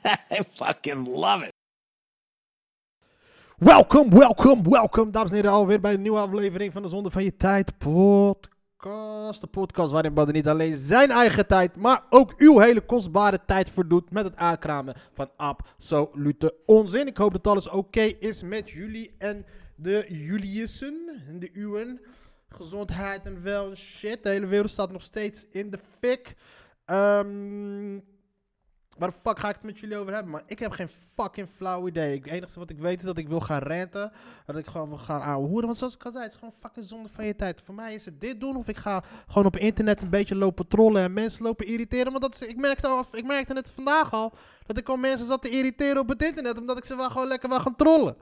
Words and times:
I 0.30 0.42
fucking 0.52 1.06
love 1.08 1.44
it. 1.44 1.52
Welkom, 3.56 4.10
welkom, 4.10 4.70
welkom, 4.70 5.10
dames 5.10 5.30
en 5.30 5.36
heren, 5.36 5.50
alweer 5.50 5.80
bij 5.80 5.94
een 5.94 6.02
nieuwe 6.02 6.18
aflevering 6.18 6.72
van 6.72 6.82
de 6.82 6.88
Zonde 6.88 7.10
van 7.10 7.24
Je 7.24 7.36
Tijd 7.36 7.78
podcast. 7.78 9.40
De 9.40 9.46
podcast 9.50 9.90
waarin 9.92 10.14
Badden 10.14 10.34
niet 10.34 10.48
alleen 10.48 10.76
zijn 10.76 11.10
eigen 11.10 11.46
tijd, 11.46 11.76
maar 11.76 12.04
ook 12.10 12.34
uw 12.36 12.58
hele 12.58 12.80
kostbare 12.80 13.44
tijd 13.46 13.70
verdoet 13.70 14.10
met 14.10 14.24
het 14.24 14.36
aankramen 14.36 14.94
van 15.12 15.30
absolute 15.36 16.54
onzin. 16.66 17.06
Ik 17.06 17.16
hoop 17.16 17.32
dat 17.32 17.46
alles 17.46 17.68
oké 17.68 18.00
is 18.00 18.42
met 18.42 18.70
jullie 18.70 19.10
en 19.18 19.46
de 19.74 20.04
Juliussen 20.08 21.22
en 21.28 21.38
de 21.38 21.50
uwen. 21.52 22.00
Gezondheid 22.48 23.22
en 23.22 23.42
wel 23.42 23.74
shit. 23.74 24.22
De 24.22 24.28
hele 24.28 24.46
wereld 24.46 24.70
staat 24.70 24.92
nog 24.92 25.02
steeds 25.02 25.46
in 25.50 25.70
de 25.70 25.78
fik. 25.98 26.34
Ehm... 26.84 27.98
Waar 29.00 29.10
de 29.10 29.16
fuck 29.16 29.38
ga 29.38 29.48
ik 29.48 29.54
het 29.54 29.64
met 29.64 29.78
jullie 29.78 29.96
over 29.96 30.12
hebben? 30.12 30.32
Maar 30.32 30.42
ik 30.46 30.58
heb 30.58 30.72
geen 30.72 30.88
fucking 30.88 31.48
flauw 31.48 31.86
idee. 31.86 32.18
Het 32.18 32.26
enige 32.26 32.58
wat 32.58 32.70
ik 32.70 32.78
weet 32.78 32.98
is 32.98 33.04
dat 33.04 33.18
ik 33.18 33.28
wil 33.28 33.40
gaan 33.40 33.62
renten. 33.62 34.12
Dat 34.46 34.56
ik 34.56 34.66
gewoon 34.66 34.88
wil 34.88 34.98
gaan 34.98 35.22
ouwehoeren. 35.22 35.66
Want 35.66 35.78
zoals 35.78 35.94
ik 35.94 36.04
al 36.04 36.10
zei, 36.10 36.24
het 36.24 36.32
is 36.32 36.38
gewoon 36.38 36.54
fucking 36.60 36.84
zonde 36.84 37.08
van 37.08 37.26
je 37.26 37.36
tijd. 37.36 37.60
Voor 37.60 37.74
mij 37.74 37.94
is 37.94 38.04
het 38.04 38.20
dit 38.20 38.40
doen 38.40 38.56
of 38.56 38.68
ik 38.68 38.76
ga 38.76 39.04
gewoon 39.26 39.46
op 39.46 39.56
internet 39.56 40.02
een 40.02 40.10
beetje 40.10 40.36
lopen 40.36 40.66
trollen 40.66 41.02
en 41.02 41.12
mensen 41.12 41.42
lopen 41.42 41.66
irriteren. 41.66 42.12
Want 42.12 42.22
dat 42.22 42.48
ik, 42.48 42.56
merkte 42.56 42.86
al, 42.86 43.06
ik 43.12 43.24
merkte 43.24 43.54
het 43.54 43.70
vandaag 43.70 44.12
al, 44.12 44.32
dat 44.66 44.78
ik 44.78 44.88
al 44.88 44.96
mensen 44.96 45.26
zat 45.26 45.42
te 45.42 45.50
irriteren 45.50 45.98
op 45.98 46.08
het 46.08 46.22
internet. 46.22 46.58
Omdat 46.58 46.78
ik 46.78 46.84
ze 46.84 46.96
wel 46.96 47.10
gewoon 47.10 47.28
lekker 47.28 47.48
wil 47.48 47.60
gaan 47.60 47.76
trollen. 47.76 48.16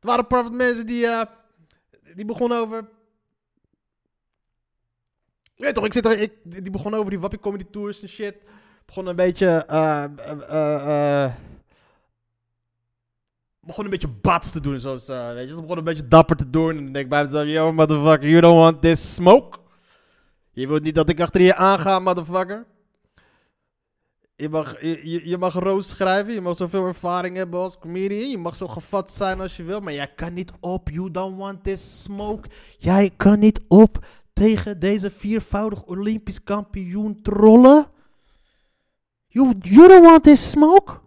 Er 0.00 0.06
waren 0.06 0.20
een 0.20 0.26
paar 0.26 0.52
mensen 0.52 0.86
die, 0.86 1.06
eh, 1.06 1.22
die 2.14 2.24
begonnen 2.24 2.58
over... 2.58 2.88
Weet 5.56 5.74
toch, 5.74 5.84
ik 5.84 5.92
zit 5.92 6.06
er, 6.06 6.20
ik, 6.20 6.32
die 6.44 6.70
begonnen 6.70 7.00
over 7.00 7.10
die 7.10 7.20
Wappie 7.20 7.40
Comedy 7.40 7.64
Tours 7.70 8.02
en 8.02 8.08
shit 8.08 8.36
begon 8.86 9.06
een 9.06 9.16
beetje. 9.16 9.46
eh, 9.66 11.32
begon 13.60 13.84
een 13.84 13.90
beetje 13.90 14.08
bats 14.08 14.50
te 14.52 14.60
doen. 14.60 14.80
Zoals, 14.80 15.06
weet 15.06 15.48
je, 15.48 15.54
ze 15.54 15.60
begon 15.60 15.78
een 15.78 15.84
beetje 15.84 16.08
dapper 16.08 16.36
te 16.36 16.50
doen. 16.50 16.70
En 16.70 16.76
dan 16.84 16.92
denk 16.92 17.04
ik 17.04 17.08
bij 17.10 17.22
mezelf: 17.22 17.46
Yo, 17.48 17.72
motherfucker, 17.72 18.28
you 18.28 18.40
don't 18.40 18.58
want 18.58 18.82
this 18.82 19.14
smoke. 19.14 19.58
Je 20.52 20.68
wilt 20.68 20.82
niet 20.82 20.94
dat 20.94 21.08
ik 21.08 21.20
achter 21.20 21.40
je 21.40 21.54
aanga, 21.54 21.98
motherfucker. 21.98 22.66
Je 24.36 24.48
mag, 24.48 24.80
je- 24.80 25.28
je 25.28 25.38
mag 25.38 25.52
roos 25.54 25.88
schrijven, 25.88 26.32
je 26.34 26.40
mag 26.40 26.56
zoveel 26.56 26.86
ervaring 26.86 27.36
hebben 27.36 27.60
als 27.60 27.78
comedian. 27.78 28.30
Je 28.30 28.38
mag 28.38 28.56
zo 28.56 28.68
gevat 28.68 29.12
zijn 29.12 29.40
als 29.40 29.56
je 29.56 29.62
wil, 29.62 29.80
maar 29.80 29.92
jij 29.92 30.12
kan 30.14 30.34
niet 30.34 30.52
op. 30.60 30.88
You 30.90 31.10
don't 31.10 31.38
want 31.38 31.64
this 31.64 32.02
smoke. 32.02 32.48
Jij 32.78 33.10
kan 33.16 33.38
niet 33.38 33.60
op 33.68 34.06
tegen 34.32 34.78
deze 34.78 35.10
viervoudig 35.10 35.82
Olympisch 35.82 36.42
kampioen 36.42 37.22
trollen. 37.22 37.86
You, 39.34 39.52
you 39.62 39.88
don't 39.88 40.04
want 40.04 40.22
this 40.22 40.50
smoke? 40.50 41.00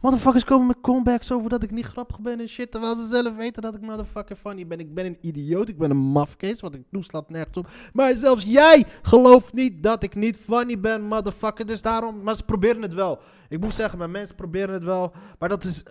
Motherfuckers 0.00 0.44
komen 0.44 0.66
met 0.66 0.80
comebacks 0.80 1.32
over 1.32 1.50
dat 1.50 1.62
ik 1.62 1.70
niet 1.70 1.84
grappig 1.84 2.20
ben 2.20 2.40
en 2.40 2.48
shit. 2.48 2.70
Terwijl 2.70 2.94
ze 2.94 3.06
zelf 3.08 3.36
weten 3.36 3.62
dat 3.62 3.74
ik 3.74 3.80
motherfucker 3.80 4.36
funny 4.36 4.66
ben. 4.66 4.78
Ik 4.78 4.94
ben 4.94 5.06
een 5.06 5.18
idioot, 5.20 5.68
ik 5.68 5.78
ben 5.78 5.90
een 5.90 5.96
mafkees, 5.96 6.60
want 6.60 6.74
ik 6.74 6.82
doe 6.90 7.02
slaat 7.02 7.30
nergens 7.30 7.56
op. 7.56 7.68
Maar 7.92 8.14
zelfs 8.14 8.44
jij 8.44 8.84
gelooft 9.02 9.52
niet 9.52 9.82
dat 9.82 10.02
ik 10.02 10.14
niet 10.14 10.36
funny 10.36 10.80
ben, 10.80 11.02
motherfucker. 11.02 11.66
Dus 11.66 11.82
daarom, 11.82 12.22
maar 12.22 12.36
ze 12.36 12.42
proberen 12.42 12.82
het 12.82 12.94
wel. 12.94 13.18
Ik 13.48 13.60
moet 13.60 13.74
zeggen, 13.74 13.98
mijn 13.98 14.10
mensen 14.10 14.36
proberen 14.36 14.74
het 14.74 14.84
wel. 14.84 15.12
Maar 15.38 15.48
dat 15.48 15.64
is, 15.64 15.82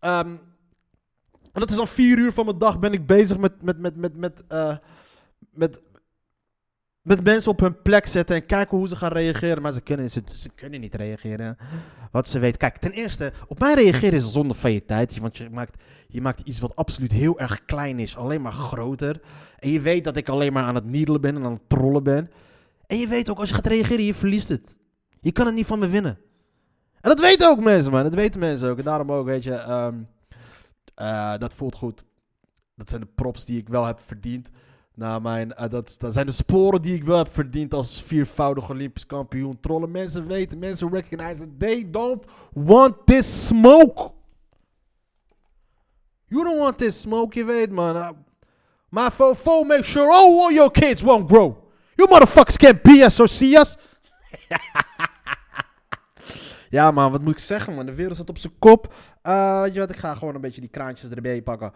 en 0.00 0.40
dat 1.52 1.70
is 1.70 1.78
al 1.78 1.86
vier 1.86 2.18
uur 2.18 2.32
van 2.32 2.44
mijn 2.44 2.58
dag 2.58 2.78
ben 2.78 2.92
ik 2.92 3.06
bezig 3.06 3.38
met, 3.38 3.62
met, 3.62 3.78
met, 3.78 3.96
met, 3.96 4.16
met, 4.16 4.44
eh, 4.48 4.76
met, 5.50 5.82
met 7.08 7.24
mensen 7.24 7.50
op 7.50 7.60
hun 7.60 7.82
plek 7.82 8.06
zetten 8.06 8.36
en 8.36 8.46
kijken 8.46 8.78
hoe 8.78 8.88
ze 8.88 8.96
gaan 8.96 9.12
reageren. 9.12 9.62
Maar 9.62 9.72
ze 9.72 9.80
kunnen, 9.80 10.10
ze, 10.10 10.22
ze 10.32 10.48
kunnen 10.54 10.80
niet 10.80 10.94
reageren. 10.94 11.56
Wat 12.10 12.28
ze 12.28 12.38
weten. 12.38 12.58
Kijk, 12.58 12.76
ten 12.76 12.92
eerste, 12.92 13.32
op 13.46 13.58
mij 13.58 13.74
reageren 13.74 14.18
is 14.18 14.32
zonde 14.32 14.54
van 14.54 14.72
je 14.72 14.84
tijd. 14.84 15.18
Want 15.18 15.36
je 15.36 15.50
maakt, 15.50 15.82
je 16.08 16.20
maakt 16.20 16.40
iets 16.40 16.60
wat 16.60 16.76
absoluut 16.76 17.12
heel 17.12 17.38
erg 17.38 17.64
klein 17.64 17.98
is, 17.98 18.16
alleen 18.16 18.42
maar 18.42 18.52
groter. 18.52 19.20
En 19.58 19.70
je 19.70 19.80
weet 19.80 20.04
dat 20.04 20.16
ik 20.16 20.28
alleen 20.28 20.52
maar 20.52 20.64
aan 20.64 20.74
het 20.74 20.84
niedelen 20.84 21.20
ben 21.20 21.36
en 21.36 21.44
aan 21.44 21.52
het 21.52 21.68
trollen 21.68 22.02
ben. 22.02 22.30
En 22.86 22.98
je 22.98 23.08
weet 23.08 23.30
ook, 23.30 23.38
als 23.38 23.48
je 23.48 23.54
gaat 23.54 23.66
reageren, 23.66 24.04
je 24.04 24.14
verliest 24.14 24.48
het. 24.48 24.76
Je 25.20 25.32
kan 25.32 25.46
het 25.46 25.54
niet 25.54 25.66
van 25.66 25.78
me 25.78 25.88
winnen. 25.88 26.18
En 27.00 27.10
dat 27.10 27.20
weten 27.20 27.48
ook 27.48 27.62
mensen, 27.62 27.92
man. 27.92 28.02
Dat 28.02 28.14
weten 28.14 28.40
mensen 28.40 28.68
ook. 28.70 28.78
En 28.78 28.84
daarom 28.84 29.12
ook, 29.12 29.26
weet 29.26 29.42
je, 29.42 29.54
ehm, 29.54 29.94
eh, 30.94 31.36
dat 31.38 31.54
voelt 31.54 31.74
goed. 31.74 32.04
Dat 32.74 32.88
zijn 32.88 33.00
de 33.00 33.08
props 33.14 33.44
die 33.44 33.58
ik 33.58 33.68
wel 33.68 33.86
heb 33.86 34.00
verdiend. 34.00 34.50
Nou, 34.98 35.20
mijn, 35.20 35.54
eh, 35.54 35.68
dat, 35.68 35.94
dat 35.98 36.12
zijn 36.12 36.26
de 36.26 36.32
sporen 36.32 36.82
die 36.82 36.94
ik 36.94 37.04
wel 37.04 37.18
heb 37.18 37.28
verdiend 37.28 37.74
als 37.74 38.02
viervoudig 38.02 38.70
Olympisch 38.70 39.06
kampioen. 39.06 39.60
Trollen 39.60 39.90
mensen 39.90 40.26
weten, 40.26 40.58
mensen 40.58 40.90
recognize 40.90 41.56
They 41.58 41.90
don't 41.90 42.24
want 42.52 43.06
this 43.06 43.46
smoke. 43.46 44.10
You 46.26 46.44
don't 46.44 46.58
want 46.58 46.78
this 46.78 47.00
smoke, 47.00 47.38
je 47.38 47.44
weet 47.44 47.70
man. 47.70 47.96
Uh, 47.96 48.10
my 48.88 49.10
fofo 49.10 49.62
make 49.62 49.84
sure 49.84 50.12
all, 50.12 50.54
your 50.54 50.70
kids 50.70 51.02
won't 51.02 51.30
grow. 51.30 51.56
You 51.94 52.08
motherfuckers 52.08 52.56
can't 52.56 52.82
be 52.82 53.04
us 53.04 53.20
or 53.20 53.28
see 53.28 53.58
us. 53.58 53.76
ja 56.76 56.90
man, 56.90 57.12
wat 57.12 57.22
moet 57.22 57.32
ik 57.32 57.38
zeggen 57.38 57.74
man. 57.74 57.86
De 57.86 57.94
wereld 57.94 58.14
staat 58.14 58.28
op 58.28 58.38
zijn 58.38 58.58
kop. 58.58 58.94
Wat, 59.22 59.90
ik 59.90 59.96
ga 59.96 60.14
gewoon 60.14 60.34
een 60.34 60.40
beetje 60.40 60.60
die 60.60 60.70
kraantjes 60.70 61.10
erbij 61.10 61.42
pakken. 61.42 61.72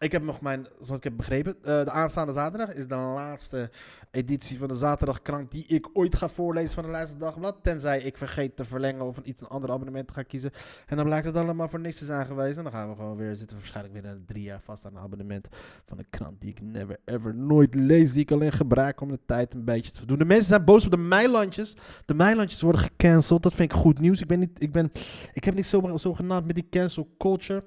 Ik 0.00 0.12
heb 0.12 0.22
nog 0.22 0.40
mijn, 0.40 0.66
zoals 0.80 0.98
ik 0.98 1.04
heb 1.04 1.16
begrepen, 1.16 1.54
eh, 1.62 1.84
de 1.84 1.90
aanstaande 1.90 2.32
zaterdag 2.32 2.74
is 2.74 2.86
de 2.86 2.94
laatste 2.94 3.70
editie 4.10 4.58
van 4.58 4.68
de 4.68 4.74
zaterdagkrank 4.74 5.50
die 5.50 5.66
ik 5.66 5.88
ooit 5.92 6.14
ga 6.14 6.28
voorlezen 6.28 6.74
van 6.74 6.84
de 6.84 6.90
laatste 6.90 7.16
dagblad. 7.16 7.56
Tenzij 7.62 8.00
ik 8.00 8.16
vergeet 8.16 8.56
te 8.56 8.64
verlengen 8.64 9.06
of 9.06 9.16
een 9.16 9.28
iets 9.28 9.40
een 9.40 9.46
ander 9.46 9.70
abonnement 9.70 10.10
gaan 10.10 10.26
kiezen. 10.26 10.50
En 10.86 10.96
dan 10.96 11.04
blijkt 11.04 11.26
het 11.26 11.36
allemaal 11.36 11.68
voor 11.68 11.80
niks 11.80 11.98
te 11.98 12.04
zijn 12.04 12.26
geweest. 12.26 12.56
En 12.58 12.62
dan 12.62 12.72
gaan 12.72 12.88
we 12.88 12.94
gewoon 12.94 13.16
weer, 13.16 13.36
zitten 13.36 13.56
we 13.56 13.62
waarschijnlijk 13.62 14.02
weer 14.02 14.18
drie 14.26 14.42
jaar 14.42 14.60
vast 14.60 14.86
aan 14.86 14.96
een 14.96 15.02
abonnement 15.02 15.48
van 15.86 15.98
een 15.98 16.10
krant 16.10 16.40
die 16.40 16.50
ik 16.50 16.60
never 16.60 16.96
ever 17.04 17.34
nooit 17.34 17.74
lees. 17.74 18.12
Die 18.12 18.22
ik 18.22 18.30
alleen 18.30 18.52
gebruik 18.52 19.00
om 19.00 19.08
de 19.08 19.20
tijd 19.26 19.54
een 19.54 19.64
beetje 19.64 19.92
te 19.92 19.98
verdoen. 19.98 20.18
De 20.18 20.24
mensen 20.24 20.48
zijn 20.48 20.64
boos 20.64 20.84
op 20.84 20.90
de 20.90 20.96
meilandjes. 20.96 21.76
De 22.04 22.14
meilandjes 22.14 22.62
worden 22.62 22.80
gecanceld. 22.80 23.42
Dat 23.42 23.54
vind 23.54 23.72
ik 23.72 23.78
goed 23.78 23.98
nieuws. 24.00 24.20
Ik 24.20 24.28
ben 24.28 24.38
niet, 24.38 24.62
ik 24.62 24.72
ben, 24.72 24.92
ik 25.32 25.44
heb 25.44 25.54
niet 25.54 25.66
zo, 25.66 25.96
zogenaamd 25.96 26.46
met 26.46 26.54
die 26.54 26.68
cancel 26.70 27.08
culture. 27.18 27.64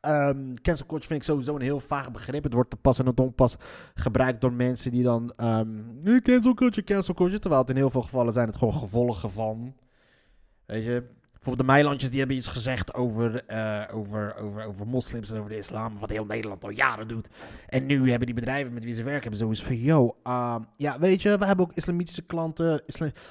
Ehm, 0.00 0.54
cancel 0.54 0.86
culture 0.86 1.06
vind 1.08 1.20
ik 1.20 1.26
sowieso 1.28 1.54
een 1.54 1.60
heel 1.62 1.80
vaag 1.80 2.10
begrip. 2.10 2.44
Het 2.44 2.52
wordt 2.52 2.70
te 2.70 2.76
pas 2.76 2.98
en 2.98 3.14
te 3.14 3.22
onpas 3.22 3.56
gebruikt 3.94 4.40
door 4.40 4.52
mensen 4.52 4.90
die 4.90 5.02
dan... 5.02 5.32
ehm, 5.36 6.02
"Nee, 6.02 6.22
cancel 6.22 6.54
culture, 6.54 6.86
cancel 6.86 7.14
culture. 7.14 7.38
Terwijl 7.38 7.62
het 7.62 7.70
in 7.70 7.76
heel 7.76 7.90
veel 7.90 8.02
gevallen 8.02 8.32
zijn 8.32 8.46
het 8.46 8.56
gewoon 8.56 8.74
gevolgen 8.74 9.30
van... 9.30 9.74
Weet 10.66 10.84
je... 10.84 11.18
Bijvoorbeeld 11.40 11.68
de 11.68 11.74
Meilandjes 11.74 12.10
die 12.10 12.18
hebben 12.18 12.36
iets 12.36 12.46
gezegd 12.46 12.94
over, 12.94 13.44
eh, 13.46 13.82
over, 13.94 14.36
over, 14.36 14.64
over 14.64 14.86
moslims 14.86 15.30
en 15.30 15.38
over 15.38 15.50
de 15.50 15.56
islam. 15.56 15.98
Wat 15.98 16.10
heel 16.10 16.24
Nederland 16.24 16.64
al 16.64 16.70
jaren 16.70 17.08
doet. 17.08 17.28
En 17.66 17.86
nu 17.86 18.08
hebben 18.08 18.26
die 18.26 18.34
bedrijven 18.34 18.72
met 18.72 18.84
wie 18.84 18.94
ze 18.94 19.02
werken 19.02 19.22
hebben 19.22 19.38
zoiets 19.38 19.62
van... 19.62 19.76
Yo, 19.76 20.16
ehm, 20.22 20.62
ja 20.76 20.98
weet 20.98 21.22
je, 21.22 21.38
we 21.38 21.46
hebben 21.46 21.64
ook 21.64 21.76
islamitische 21.76 22.22
klanten. 22.22 22.82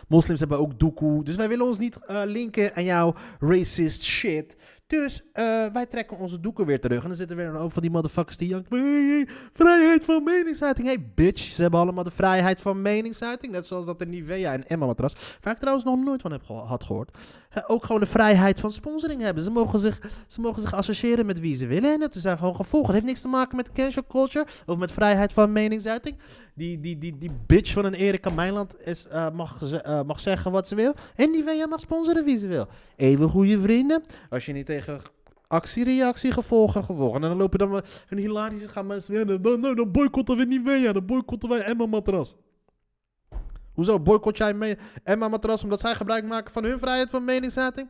Moslims 0.08 0.40
hebben 0.40 0.60
ook 0.60 0.80
doekoe. 0.80 1.24
Dus 1.24 1.36
wij 1.36 1.48
willen 1.48 1.66
ons 1.66 1.80
niet 1.80 1.96
eh, 2.06 2.22
linken 2.26 2.76
aan 2.76 2.84
jouw 2.84 3.16
racist 3.40 4.04
shit. 4.04 4.56
Dus 4.90 5.24
eh, 5.34 5.66
wij 5.74 5.86
trekken 5.86 6.18
onze 6.18 6.40
doeken 6.40 6.66
weer 6.66 6.80
terug. 6.80 7.02
En 7.02 7.08
dan 7.08 7.18
zitten 7.18 7.38
weer 7.38 7.46
een 7.48 7.56
hoop 7.56 7.74
van 7.74 7.82
die 7.82 7.92
motherfuckers 7.92 8.38
die 8.38 8.48
janken. 8.48 8.80
"Hey, 8.80 9.28
Vrijheid 9.54 10.06
van 10.06 10.24
meningsuiting. 10.24 10.88
Hey 10.88 11.12
bitch, 11.16 11.42
ze 11.42 11.62
hebben 11.62 11.80
allemaal 11.80 12.04
de 12.04 12.12
vrijheid 12.12 12.62
van 12.62 12.82
meningsuiting. 12.82 13.52
Net 13.52 13.66
zoals 13.66 13.86
dat 13.86 14.00
de 14.00 14.06
Nivea 14.06 14.54
en 14.54 14.68
Emma 14.68 14.86
matras. 14.86 15.14
Waar 15.42 15.54
ik 15.54 15.60
trouwens 15.60 15.86
nog 15.86 16.04
nooit 16.04 16.22
van 16.22 16.32
heb 16.32 16.44
geho- 16.44 16.66
had 16.66 16.84
gehoord. 16.84 17.18
eh, 17.50 17.64
ook 17.68 17.86
gewoon 17.86 18.02
de 18.02 18.08
vrijheid 18.08 18.60
van 18.60 18.72
sponsoring 18.72 19.22
hebben. 19.22 19.44
Ze 19.44 19.52
mogen, 19.52 19.80
zich, 19.80 20.00
ze 20.28 20.42
mogen 20.42 20.62
zich 20.62 20.74
associëren 20.74 21.26
met 21.26 21.40
wie 21.40 21.56
ze 21.56 21.68
willen. 21.68 21.94
En 21.94 22.00
dat 22.00 22.16
zijn 22.16 22.38
gewoon 22.38 22.56
gevolgen. 22.56 22.88
Het 22.88 22.96
heeft 22.96 23.08
niks 23.08 23.22
te 23.22 23.28
maken 23.28 23.56
met 23.56 23.72
cancel 23.72 24.04
culture. 24.08 24.46
Of 24.66 24.78
met 24.78 24.92
vrijheid 24.92 25.34
van 25.34 25.52
meningsuiting. 25.52 26.16
Die, 26.56 26.80
die, 26.80 26.98
die, 26.98 27.18
die 27.18 27.32
bitch 27.48 27.74
van 27.74 27.86
een 27.86 27.94
Erika 27.94 28.30
Meiland 28.30 28.76
is, 28.88 29.08
eh, 29.08 29.30
mag, 29.32 29.60
ze- 29.66 29.82
eh, 29.82 30.02
mag 30.04 30.20
zeggen 30.20 30.52
wat 30.52 30.68
ze 30.68 30.76
wil. 30.76 30.94
En 31.16 31.32
Nivea 31.32 31.68
mag 31.68 31.80
sponsoren 31.80 32.24
wie 32.26 32.38
ze 32.38 32.48
wil. 32.48 32.68
Even 32.96 33.30
goede 33.30 33.62
vrienden. 33.62 34.04
Als 34.30 34.46
je 34.46 34.54
niet 34.54 34.66
tegen 34.66 34.79
actie, 35.48 35.84
reactie, 35.84 36.32
gevolgen, 36.32 36.84
gevolgen. 36.84 37.24
En 37.24 37.30
dan 37.30 37.38
lopen 37.38 37.60
dan 37.60 37.82
een 38.10 38.18
hilarische 38.18 38.68
gaan 38.68 38.88
mensen 38.88 39.14
weer. 39.14 39.42
Dan, 39.42 39.62
dan, 39.62 39.92
boycotten 39.92 40.38
we 40.38 40.46
Nivea, 40.46 40.94
dan 40.94 41.06
boycotten 41.06 41.50
wij 41.50 41.62
Emma 41.62 41.86
Matras. 41.86 42.36
Hoezo 43.74 44.00
boycott 44.00 44.38
jij 44.38 44.54
mee 44.54 44.78
Emma 45.04 45.28
Matras 45.28 45.64
omdat 45.64 45.80
zij 45.80 45.96
gebruik 45.96 46.28
maken 46.28 46.52
van 46.52 46.64
hun 46.64 46.80
vrijheid 46.80 47.10
van 47.10 47.26
meningsuiting? 47.26 47.90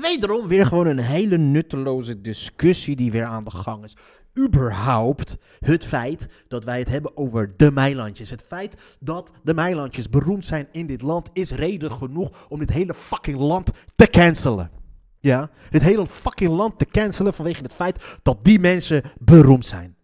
Wederom 0.00 0.48
weer 0.48 0.66
gewoon 0.66 0.86
een 0.86 0.98
hele 0.98 1.36
nutteloze 1.36 2.20
discussie 2.20 2.96
die 2.96 3.10
weer 3.10 3.24
aan 3.24 3.44
de 3.44 3.50
gang 3.50 3.84
is. 3.84 3.96
Überhaupt 4.38 5.36
het 5.58 5.84
feit 5.84 6.26
dat 6.48 6.64
wij 6.64 6.78
het 6.78 6.88
hebben 6.88 7.16
over 7.16 7.50
de 7.56 7.70
Meilandjes. 7.72 8.30
Het 8.30 8.42
feit 8.42 8.96
dat 9.00 9.32
de 9.42 9.54
Meilandjes 9.54 10.08
beroemd 10.08 10.46
zijn 10.46 10.68
in 10.72 10.86
dit 10.86 11.02
land 11.02 11.28
is 11.32 11.50
reden 11.50 11.90
genoeg 11.90 12.46
om 12.48 12.58
dit 12.58 12.70
hele 12.70 12.94
fucking 12.94 13.38
land 13.38 13.70
te 13.96 14.06
cancelen. 14.06 14.79
Ja, 15.20 15.50
dit 15.70 15.82
hele 15.82 16.06
fucking 16.06 16.50
land 16.50 16.78
te 16.78 16.86
cancelen 16.86 17.34
vanwege 17.34 17.62
het 17.62 17.72
feit 17.74 18.18
dat 18.22 18.44
die 18.44 18.58
mensen 18.60 19.02
beroemd 19.18 19.66
zijn. 19.66 19.96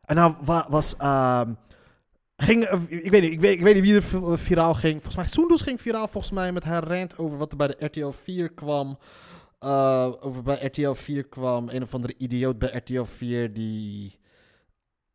En 0.00 0.16
nou 0.16 0.34
wa- 0.40 0.66
was. 0.68 0.96
ehm, 0.96 1.52
ging, 2.36 2.64
eh, 2.64 2.80
ik, 2.88 3.10
weet 3.10 3.22
niet, 3.22 3.32
ik, 3.32 3.40
weet, 3.40 3.52
ik 3.52 3.62
weet 3.62 3.74
niet 3.74 3.82
wie 3.84 3.94
er 3.94 4.02
vi- 4.02 4.36
viraal 4.36 4.74
ging. 4.74 4.94
Volgens 4.94 5.16
mij 5.16 5.26
Soendos 5.26 5.60
ging 5.62 5.80
viraal 5.80 6.08
volgens 6.08 6.32
mij 6.32 6.52
met 6.52 6.64
haar 6.64 6.84
rant 6.84 7.18
over 7.18 7.38
wat 7.38 7.50
er 7.50 7.56
bij 7.56 7.66
de 7.66 7.76
RTL 7.84 8.10
4 8.10 8.52
kwam. 8.52 8.98
Eh, 9.58 10.12
over 10.20 10.42
bij 10.42 10.58
RTL 10.66 10.92
4 10.92 11.24
kwam 11.24 11.68
een 11.68 11.82
of 11.82 11.94
andere 11.94 12.14
idioot 12.18 12.58
bij 12.58 12.70
RTL 12.76 13.02
4 13.04 13.52
die 13.54 14.18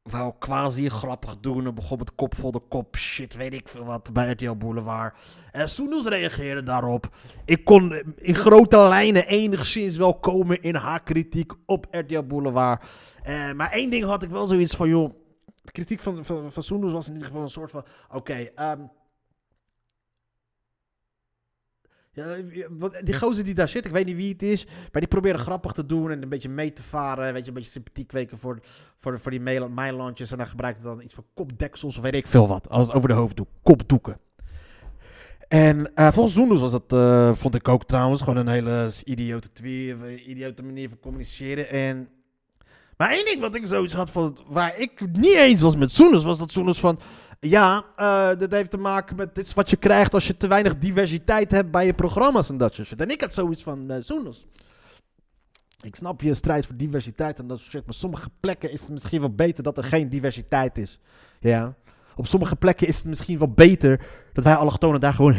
wou 0.10 0.34
quasi 0.40 0.90
grappig 0.90 1.40
doen 1.40 1.66
en 1.66 1.76
begon 1.76 1.98
met 1.98 2.16
kop 2.16 2.36
voor 2.36 2.52
de 2.52 2.60
kop 2.60 2.96
shit, 2.96 3.36
weet 3.36 3.54
ik 3.54 3.68
veel 3.70 3.84
wat, 3.84 4.14
bij 4.14 4.32
RTL 4.32 4.56
Boulevard. 4.56 5.18
En 5.52 5.70
Soendos 5.70 6.06
reageerde 6.06 6.64
daarop. 6.64 7.16
Ik 7.46 7.64
kon 7.64 7.94
in 8.16 8.36
grote 8.36 8.78
lijnen 8.78 9.28
enigszins 9.28 9.98
wel 9.98 10.20
komen 10.20 10.62
in 10.62 10.76
haar 10.76 11.04
kritiek 11.04 11.52
op 11.66 11.88
RTL 11.92 12.24
Boulevard. 12.24 12.84
Eh, 13.24 13.52
maar 13.52 13.72
één 13.72 13.90
ding 13.90 14.04
had 14.04 14.24
ik 14.24 14.30
wel 14.30 14.46
zoiets 14.46 14.76
van, 14.76 14.90
joh, 14.90 15.14
de 15.62 15.72
kritiek 15.72 16.00
van, 16.00 16.26
van, 16.26 16.52
van 16.52 16.92
was 16.92 17.08
in 17.08 17.14
ieder 17.14 17.28
geval 17.28 17.44
een 17.44 17.50
soort 17.50 17.72
van, 17.72 17.86
oké, 18.12 18.34
ehm, 18.34 18.80
wat- 18.80 18.90
die 23.04 23.14
gozer 23.14 23.44
die 23.44 23.54
daar 23.54 23.68
zit, 23.68 23.86
ik 23.86 23.92
weet 23.92 24.06
niet 24.06 24.16
wie 24.16 24.32
het 24.32 24.44
is, 24.44 24.66
maar 24.66 25.02
die 25.02 25.08
probeerde 25.08 25.40
grappig 25.40 25.72
te 25.72 25.86
doen 25.86 26.12
en 26.12 26.22
een 26.22 26.30
beetje 26.30 26.50
mee 26.50 26.74
te 26.74 26.84
varen, 26.84 27.34
weet 27.34 27.42
je, 27.42 27.48
een 27.48 27.54
beetje 27.54 27.72
sympathie 27.72 28.06
kweken 28.06 28.38
voor, 28.38 28.60
voor, 28.98 29.20
voor 29.20 29.32
die 29.32 29.42
mailandjes 29.70 30.32
en 30.32 30.38
dan 30.38 30.48
gebruikte 30.48 30.82
dan 30.82 31.02
iets 31.02 31.14
van 31.14 31.26
kopdeksels 31.34 31.98
of 31.98 32.04
weet 32.04 32.14
ik 32.14 32.28
veel 32.28 32.48
wat, 32.48 32.70
als 32.70 32.92
over 32.92 33.10
de 33.10 33.16
hoofddoek, 33.16 33.50
kopdoeken. 33.64 34.20
En 35.48 35.94
eh, 35.94 36.12
volgens 36.12 36.36
Zoenders 36.36 36.62
was 36.62 36.72
dat, 36.72 36.94
eh, 36.94 37.34
vond 37.36 37.56
ik 37.56 37.68
ook 37.68 37.86
trouwens, 37.86 38.22
gewoon 38.22 38.38
een 38.38 38.48
hele 38.48 38.92
idiote 39.04 39.50
idiote 40.26 40.64
manier 40.64 40.90
van 40.90 41.00
communiceren. 41.00 41.70
En, 41.70 42.10
maar 43.00 43.12
één 43.12 43.26
ding 43.26 43.40
wat 43.40 43.56
ik 43.56 43.68
zoiets 43.68 43.94
had 43.94 44.10
van, 44.10 44.38
waar 44.48 44.78
ik 44.78 45.18
niet 45.18 45.36
eens 45.36 45.62
was 45.62 45.76
met 45.76 45.92
Zoenders, 45.92 46.24
was 46.24 46.38
dat 46.40 46.52
Zoenders 46.52 46.80
van, 46.80 47.00
ja, 47.40 47.86
eh 47.96 48.30
dit 48.38 48.52
heeft 48.52 48.72
te 48.72 48.78
maken 48.78 49.16
met, 49.16 49.36
dit 49.36 49.46
is 49.46 49.54
wat 49.54 49.70
je 49.70 49.76
krijgt 49.76 50.14
als 50.14 50.28
je 50.28 50.38
te 50.38 50.48
weinig 50.48 50.78
diversiteit 50.78 51.52
hebt 51.52 51.72
bij 51.72 51.86
je 51.86 51.94
programma's 51.94 52.50
en 52.50 52.58
dat 52.58 52.74
soort 52.74 52.88
shit. 52.88 53.02
En 53.02 53.10
ik 53.10 53.22
had 53.22 53.34
zoiets 53.34 53.64
van, 53.64 53.90
eh 53.90 53.98
Zoenders. 54.02 54.46
Ik 55.82 55.96
snap 55.96 56.22
je 56.22 56.34
strijd 56.34 56.66
voor 56.66 56.76
diversiteit 56.76 57.40
en 57.40 57.48
dat 57.48 57.60
soort 57.60 57.72
shit, 57.72 57.86
maar 57.86 57.94
sommige 57.94 58.30
plekken 58.40 58.72
is 58.72 58.82
het 58.82 58.90
misschien 58.90 59.20
wel 59.20 59.36
beter 59.36 59.64
dat 59.64 59.78
er 59.78 59.84
geen 59.84 60.10
diversiteit 60.10 60.78
is. 60.78 61.00
Ja. 61.40 61.76
Op 62.16 62.28
sommige 62.28 62.56
plekken 62.56 62.88
is 62.88 62.98
het 62.98 63.06
misschien 63.06 63.38
wel 63.38 63.52
beter 63.52 64.02
dat 64.34 64.44
wij 64.44 64.56
allochtonen 64.56 65.00
daar 65.00 65.14
gewoon 65.14 65.34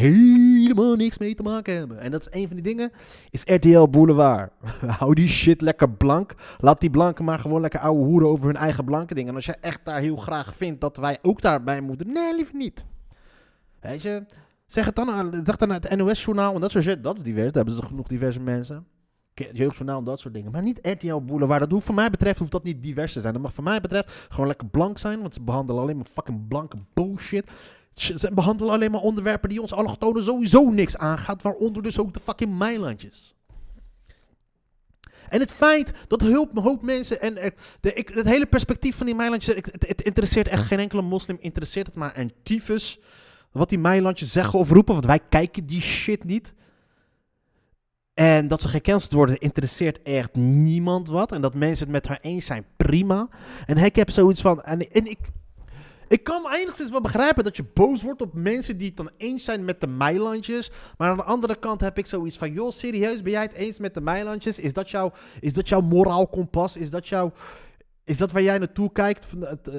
helemaal 0.76 0.96
niks 0.96 1.18
mee 1.18 1.34
te 1.34 1.42
maken 1.42 1.76
hebben. 1.76 1.98
En 1.98 2.10
dat 2.10 2.20
is 2.20 2.40
een 2.40 2.46
van 2.46 2.56
die 2.56 2.64
dingen, 2.64 2.92
is 3.30 3.42
RTL 3.44 3.88
Boulevard. 3.88 4.52
Hou 4.98 5.14
die 5.14 5.28
shit 5.28 5.60
lekker 5.60 5.90
blank. 5.90 6.34
Laat 6.58 6.80
die 6.80 6.90
blanken 6.90 7.24
maar 7.24 7.38
gewoon 7.38 7.60
lekker 7.60 7.80
ouwe 7.80 8.04
hoeren 8.04 8.28
over 8.28 8.46
hun 8.46 8.56
eigen 8.56 8.84
blanke 8.84 9.14
dingen. 9.14 9.28
En 9.28 9.36
als 9.36 9.46
jij 9.46 9.56
echt 9.60 9.80
daar 9.84 10.00
heel 10.00 10.16
graag 10.16 10.54
vindt 10.54 10.80
dat 10.80 10.96
wij 10.96 11.18
ook 11.22 11.40
daarbij 11.40 11.80
moeten, 11.80 12.12
nee, 12.12 12.34
liever 12.34 12.56
niet. 12.56 12.84
Weet 13.80 14.02
je, 14.02 14.24
zeg 14.66 14.84
het 14.84 14.96
dan, 14.96 15.34
zeg 15.44 15.56
dan 15.56 15.70
het 15.70 15.96
NOS-journaal 15.96 16.54
en 16.54 16.60
dat 16.60 16.70
soort 16.70 16.84
shit. 16.84 17.04
Dat 17.04 17.16
is 17.16 17.22
divers, 17.22 17.52
daar 17.52 17.64
hebben 17.64 17.74
ze 17.74 17.86
genoeg 17.86 18.06
diverse 18.06 18.40
mensen. 18.40 18.86
Jeugdjournaal 19.52 20.02
dat 20.02 20.18
soort 20.18 20.34
dingen. 20.34 20.52
Maar 20.52 20.62
niet 20.62 20.78
RTL 20.82 21.20
Boulevard. 21.20 21.60
Dat 21.60 21.70
hoeft 21.70 21.86
voor 21.86 21.94
mij 21.94 22.10
betreft 22.10 22.38
hoeft 22.38 22.52
dat 22.52 22.64
niet 22.64 22.82
divers 22.82 23.12
te 23.12 23.20
zijn. 23.20 23.32
Dat 23.32 23.42
mag 23.42 23.52
voor 23.52 23.64
mij 23.64 23.80
betreft 23.80 24.26
gewoon 24.28 24.46
lekker 24.46 24.68
blank 24.68 24.98
zijn. 24.98 25.20
Want 25.20 25.34
ze 25.34 25.42
behandelen 25.42 25.82
alleen 25.82 25.96
maar 25.96 26.06
fucking 26.10 26.48
blanke 26.48 26.76
bullshit. 26.94 27.50
Ze 28.00 28.30
behandelen 28.34 28.72
alleen 28.72 28.90
maar 28.90 29.00
onderwerpen 29.00 29.48
die 29.48 29.60
ons 29.60 29.72
allochtonen 29.72 30.22
sowieso 30.22 30.70
niks 30.70 30.96
aangaat. 30.96 31.42
Waaronder 31.42 31.82
dus 31.82 31.98
ook 31.98 32.12
de 32.12 32.20
fucking 32.20 32.58
Meilandjes. 32.58 33.34
En 35.28 35.40
het 35.40 35.52
feit 35.52 35.92
dat 36.08 36.22
een 36.22 36.52
hoop, 36.52 36.82
mensen 36.82 37.20
en 37.20 37.36
eh, 37.36 37.50
de, 37.80 37.94
ik, 37.94 38.08
het 38.08 38.26
hele 38.26 38.46
perspectief 38.46 38.96
van 38.96 39.06
die 39.06 39.14
Meilandjes, 39.14 39.54
het, 39.54 39.84
het 39.86 40.02
interesseert 40.02 40.48
echt 40.48 40.66
geen 40.66 40.78
enkele 40.78 41.02
moslim, 41.02 41.36
interesseert 41.40 41.86
het 41.86 41.94
maar 41.94 42.18
een 42.18 42.32
tyfus. 42.42 42.98
Wat 43.52 43.68
die 43.68 43.78
Meilandjes 43.78 44.32
zeggen 44.32 44.58
of 44.58 44.70
roepen, 44.70 44.94
want 44.94 45.06
wij 45.06 45.20
kijken 45.28 45.66
die 45.66 45.80
shit 45.80 46.24
niet. 46.24 46.54
En 48.14 48.48
dat 48.48 48.62
ze 48.62 48.68
gecanceld 48.68 49.12
worden, 49.12 49.38
interesseert 49.38 50.02
echt 50.02 50.34
niemand 50.34 51.08
wat. 51.08 51.32
En 51.32 51.40
dat 51.40 51.54
mensen 51.54 51.84
het 51.84 51.94
met 51.94 52.06
haar 52.06 52.18
eens 52.20 52.46
zijn, 52.46 52.64
prima. 52.76 53.28
En 53.66 53.76
ik 53.76 53.96
heb 53.96 54.10
zoiets 54.10 54.40
van. 54.40 54.62
En, 54.62 54.90
en 54.90 55.06
ik, 55.06 55.18
ik 56.10 56.24
kan 56.24 56.52
enigszins 56.52 56.90
wel 56.90 57.00
begrijpen 57.00 57.44
dat 57.44 57.56
je 57.56 57.64
boos 57.74 58.02
wordt 58.02 58.22
op 58.22 58.34
mensen 58.34 58.78
die 58.78 58.86
het 58.86 58.96
dan 58.96 59.10
eens 59.16 59.44
zijn 59.44 59.64
met 59.64 59.80
de 59.80 59.86
Meilandjes. 59.86 60.70
Maar 60.96 61.10
aan 61.10 61.16
de 61.16 61.22
andere 61.22 61.58
kant 61.58 61.80
heb 61.80 61.98
ik 61.98 62.06
zoiets 62.06 62.38
van: 62.38 62.52
joh, 62.52 62.70
serieus, 62.70 63.22
ben 63.22 63.32
jij 63.32 63.42
het 63.42 63.52
eens 63.52 63.78
met 63.78 63.94
de 63.94 64.00
Meilandjes? 64.00 64.58
Is 64.58 64.72
dat, 64.72 64.90
jouw, 64.90 65.12
is 65.40 65.52
dat 65.52 65.68
jouw 65.68 65.80
moraal 65.80 66.28
kompas? 66.28 66.76
Is 66.76 66.90
dat, 66.90 67.08
jouw, 67.08 67.32
is 68.04 68.18
dat 68.18 68.32
waar 68.32 68.42
jij 68.42 68.58
naartoe 68.58 68.92
kijkt? 68.92 69.26
Eh, 69.40 69.74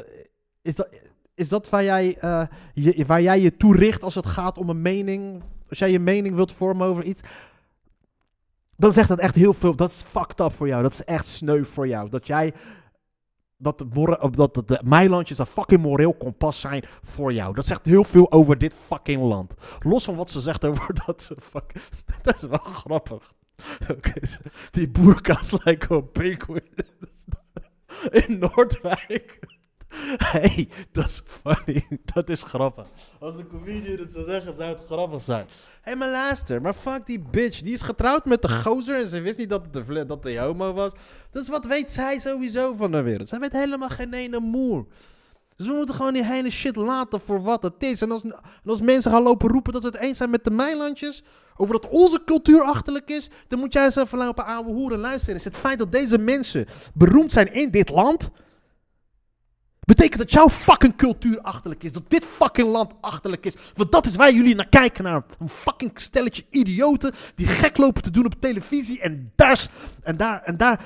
Is 0.62 0.76
dat, 0.76 0.90
is 1.36 1.50
dat 1.50 1.70
waar, 1.70 1.84
jij, 1.84 2.18
eh, 2.20 2.44
je, 2.74 3.06
waar 3.06 3.22
jij 3.22 3.40
je 3.40 3.58
toe 3.58 3.76
richt 3.76 4.04
als 4.04 4.16
het 4.16 4.26
gaat 4.26 4.58
om 4.58 4.70
een 4.70 4.82
mening? 4.82 5.44
Als 5.70 5.80
jij 5.80 5.92
je 5.92 6.00
mening 6.00 6.36
wilt 6.36 6.52
vormen 6.52 6.88
over 6.88 7.04
iets? 7.04 7.22
dan 8.76 8.94
zegt 8.94 9.08
dat 9.08 9.20
echt 9.20 9.36
heel 9.36 9.54
veel. 9.54 9.76
Dat 9.76 9.92
is 9.92 10.02
fucked 10.02 10.40
up 10.40 10.52
voor 10.52 10.68
jou. 10.68 10.82
Dat 10.82 10.92
is 10.92 11.04
echt 11.04 11.28
sneu 11.28 11.64
voor 11.64 11.88
jou. 11.88 12.10
Dat 12.10 12.28
jij. 12.28 12.54
Dat 13.62 13.78
de, 13.78 14.32
dat 14.32 14.54
de, 14.54 14.64
de 14.66 14.80
een 15.38 15.46
fucking 15.46 15.82
moreel 15.82 16.14
kompas 16.14 16.60
zijn 16.60 16.84
voor 17.02 17.34
jou. 17.34 17.54
Dat 17.54 17.66
zegt 17.66 17.86
heel 17.86 18.04
veel 18.04 18.32
over 18.32 18.58
dit 18.58 18.74
fucking 18.74 19.22
land. 19.22 19.56
Los 19.80 20.04
van 20.04 20.16
wat 20.16 20.32
ze 20.32 20.42
zegt 20.42 20.66
over 20.66 20.94
dat 21.06 21.24
ze 21.24 21.36
fuck. 21.42 21.74
Dat 22.24 22.36
is 22.36 22.42
wel 22.42 22.60
grappig. 22.60 23.34
Die 24.72 24.90
boerka's 24.90 25.64
lijken 25.64 25.96
op 25.96 26.14
penguins. 26.14 27.26
In 28.10 28.40
Noordwijk. 28.40 29.40
hey, 30.32 30.70
dat 30.92 31.06
is 31.06 31.22
funny. 31.26 31.88
Dat 32.14 32.30
is 32.30 32.44
grappig. 32.44 32.88
Als 33.20 33.38
een 33.38 33.48
comedian 33.48 33.98
het 33.98 34.12
zou 34.12 34.26
zeggen, 34.26 34.54
zou 34.54 34.70
het 34.70 34.86
grappig 34.86 35.22
zijn. 35.22 35.46
Hé, 35.46 35.52
hey, 35.82 35.96
maar 35.96 36.10
luister, 36.10 36.62
maar 36.62 36.74
fuck 36.74 37.06
die 37.06 37.20
bitch. 37.20 37.62
Die 37.62 37.74
is 37.74 37.82
getrouwd 37.82 38.26
met 38.26 38.42
de 38.42 38.50
gozer 38.50 39.00
en 39.00 39.08
ze 39.08 39.20
wist 39.20 39.38
niet 39.38 39.50
dat 39.50 39.74
de, 39.74 40.06
dat 40.06 40.24
de 40.24 40.38
homo 40.40 40.74
was. 40.74 40.92
Dus 41.32 41.50
wat 41.50 41.66
weet 41.66 41.92
zij 41.92 42.20
sowieso 42.20 42.74
van 42.74 42.92
de 42.92 43.02
wereld? 43.02 43.30
Zij 43.30 43.40
weet 43.40 43.54
helemaal 43.54 43.90
geen 43.90 44.14
ene 44.14 44.40
moer. 44.40 44.86
Dus 45.56 45.70
we 45.70 45.74
moeten 45.76 45.96
gewoon 45.96 46.14
die 46.14 46.26
hele 46.26 46.50
shit 46.50 46.76
laten 46.76 47.22
voor 47.22 47.42
wat 47.42 47.64
het 47.64 47.84
is. 47.84 48.02
En 48.02 48.12
als, 48.12 48.22
als 48.66 48.82
mensen 48.82 49.12
gaan 49.12 49.24
lopen 49.24 49.50
roepen 49.50 49.74
dat 49.74 49.82
ze 49.82 49.88
het 49.88 49.98
eens 49.98 50.18
zijn 50.18 50.30
met 50.30 50.44
de 50.44 50.52
Meilandjes... 50.52 51.24
over 51.56 51.74
dat 51.82 51.90
onze 51.90 52.24
cultuur 52.26 52.62
achterlijk 52.62 53.10
is... 53.10 53.30
dan 53.48 53.60
moet 53.60 53.74
jij 53.74 53.86
eens 53.86 53.96
even 53.96 54.18
lopen 54.18 54.46
ouwe 54.46 54.72
hoeren 54.72 55.00
luisteren. 55.00 55.36
Is 55.36 55.44
het 55.44 55.58
feit 55.58 55.78
dat 55.80 55.92
deze 55.92 56.18
mensen 56.18 56.66
beroemd 56.94 57.32
zijn 57.32 57.54
in 57.54 57.72
dit 57.72 57.90
land... 57.90 58.32
Betekent 59.86 60.18
dat 60.18 60.32
jouw 60.32 60.50
fucking 60.50 60.96
cultuur 60.96 61.42
achterlijk 61.42 61.84
is. 61.84 61.92
Dat 61.92 62.10
dit 62.10 62.26
fucking 62.26 62.68
land 62.68 62.94
achterlijk 63.02 63.46
is. 63.46 63.56
Want 63.76 63.92
dat 63.92 64.06
is 64.06 64.16
waar 64.16 64.34
jullie 64.34 64.56
naar 64.56 64.70
kijken. 64.70 65.04
Naar 65.04 65.24
een 65.40 65.50
fucking 65.50 65.92
stelletje 66.00 66.46
idioten. 66.50 67.14
Die 67.36 67.48
gek 67.48 67.78
lopen 67.78 68.02
te 68.02 68.12
doen 68.12 68.26
op 68.26 68.36
televisie. 68.40 69.00
En 69.02 69.32
daar. 69.36 69.68
En 70.04 70.18
daar. 70.18 70.42
En 70.44 70.58
daar. 70.58 70.86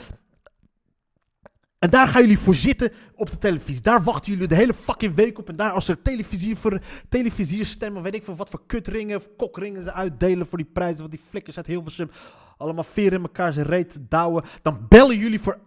En 1.80 1.90
daar 1.90 2.08
gaan 2.08 2.22
jullie 2.22 2.40
voor 2.40 2.56
zitten 2.56 2.92
op 3.16 3.30
de 3.30 3.38
televisie. 3.38 3.82
Daar 3.82 4.04
wachten 4.04 4.32
jullie 4.32 4.48
de 4.48 4.56
hele 4.56 4.74
fucking 4.74 5.16
week 5.16 5.40
op. 5.40 5.50
En 5.50 5.56
daar 5.56 5.72
als 5.72 5.88
er 5.88 6.02
televisier 6.02 6.58
voor 6.58 6.80
televisier 7.10 7.66
stemmen, 7.66 8.04
weet 8.04 8.16
ik 8.16 8.24
veel 8.24 8.36
wat 8.36 8.50
voor 8.50 8.62
kutringen 8.68 9.18
of 9.18 9.30
kokringen 9.38 9.84
ze 9.84 9.94
uitdelen 9.94 10.48
voor 10.48 10.58
die 10.58 10.70
prijzen. 10.74 11.00
Want 11.00 11.12
die 11.12 11.22
flikkers 11.30 11.58
uit 11.58 11.68
Hilversum 11.68 12.10
allemaal 12.58 12.84
veren 12.84 13.18
in 13.18 13.22
elkaar 13.22 13.54
zijn 13.54 13.66
reet 13.66 13.98
douwen. 14.00 14.44
Dan 14.62 14.86
bellen 14.90 15.18
jullie 15.18 15.40
voor 15.40 15.58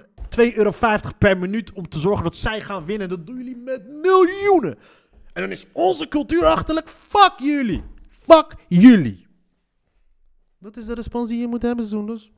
2,50 0.41 0.55
euro 0.55 0.73
per 1.19 1.39
minuut 1.39 1.73
om 1.73 1.89
te 1.89 1.99
zorgen 1.99 2.25
dat 2.25 2.37
zij 2.37 2.61
gaan 2.61 2.85
winnen. 2.85 3.09
Dat 3.09 3.27
doen 3.27 3.37
jullie 3.37 3.57
met 3.57 3.89
miljoenen. 3.89 4.79
En 5.33 5.43
dan 5.43 5.51
is 5.51 5.67
onze 5.73 6.09
cultuur 6.09 6.45
achterlijk. 6.45 6.89
Fuck 6.89 7.33
jullie. 7.39 7.85
Fuck 8.11 8.55
jullie. 8.69 9.27
Dat 10.59 10.77
is 10.77 10.87
de 10.87 10.95
respons 10.95 11.29
die 11.29 11.41
je 11.41 11.47
moet 11.47 11.63
hebben, 11.63 11.85
Zoenders. 11.85 12.33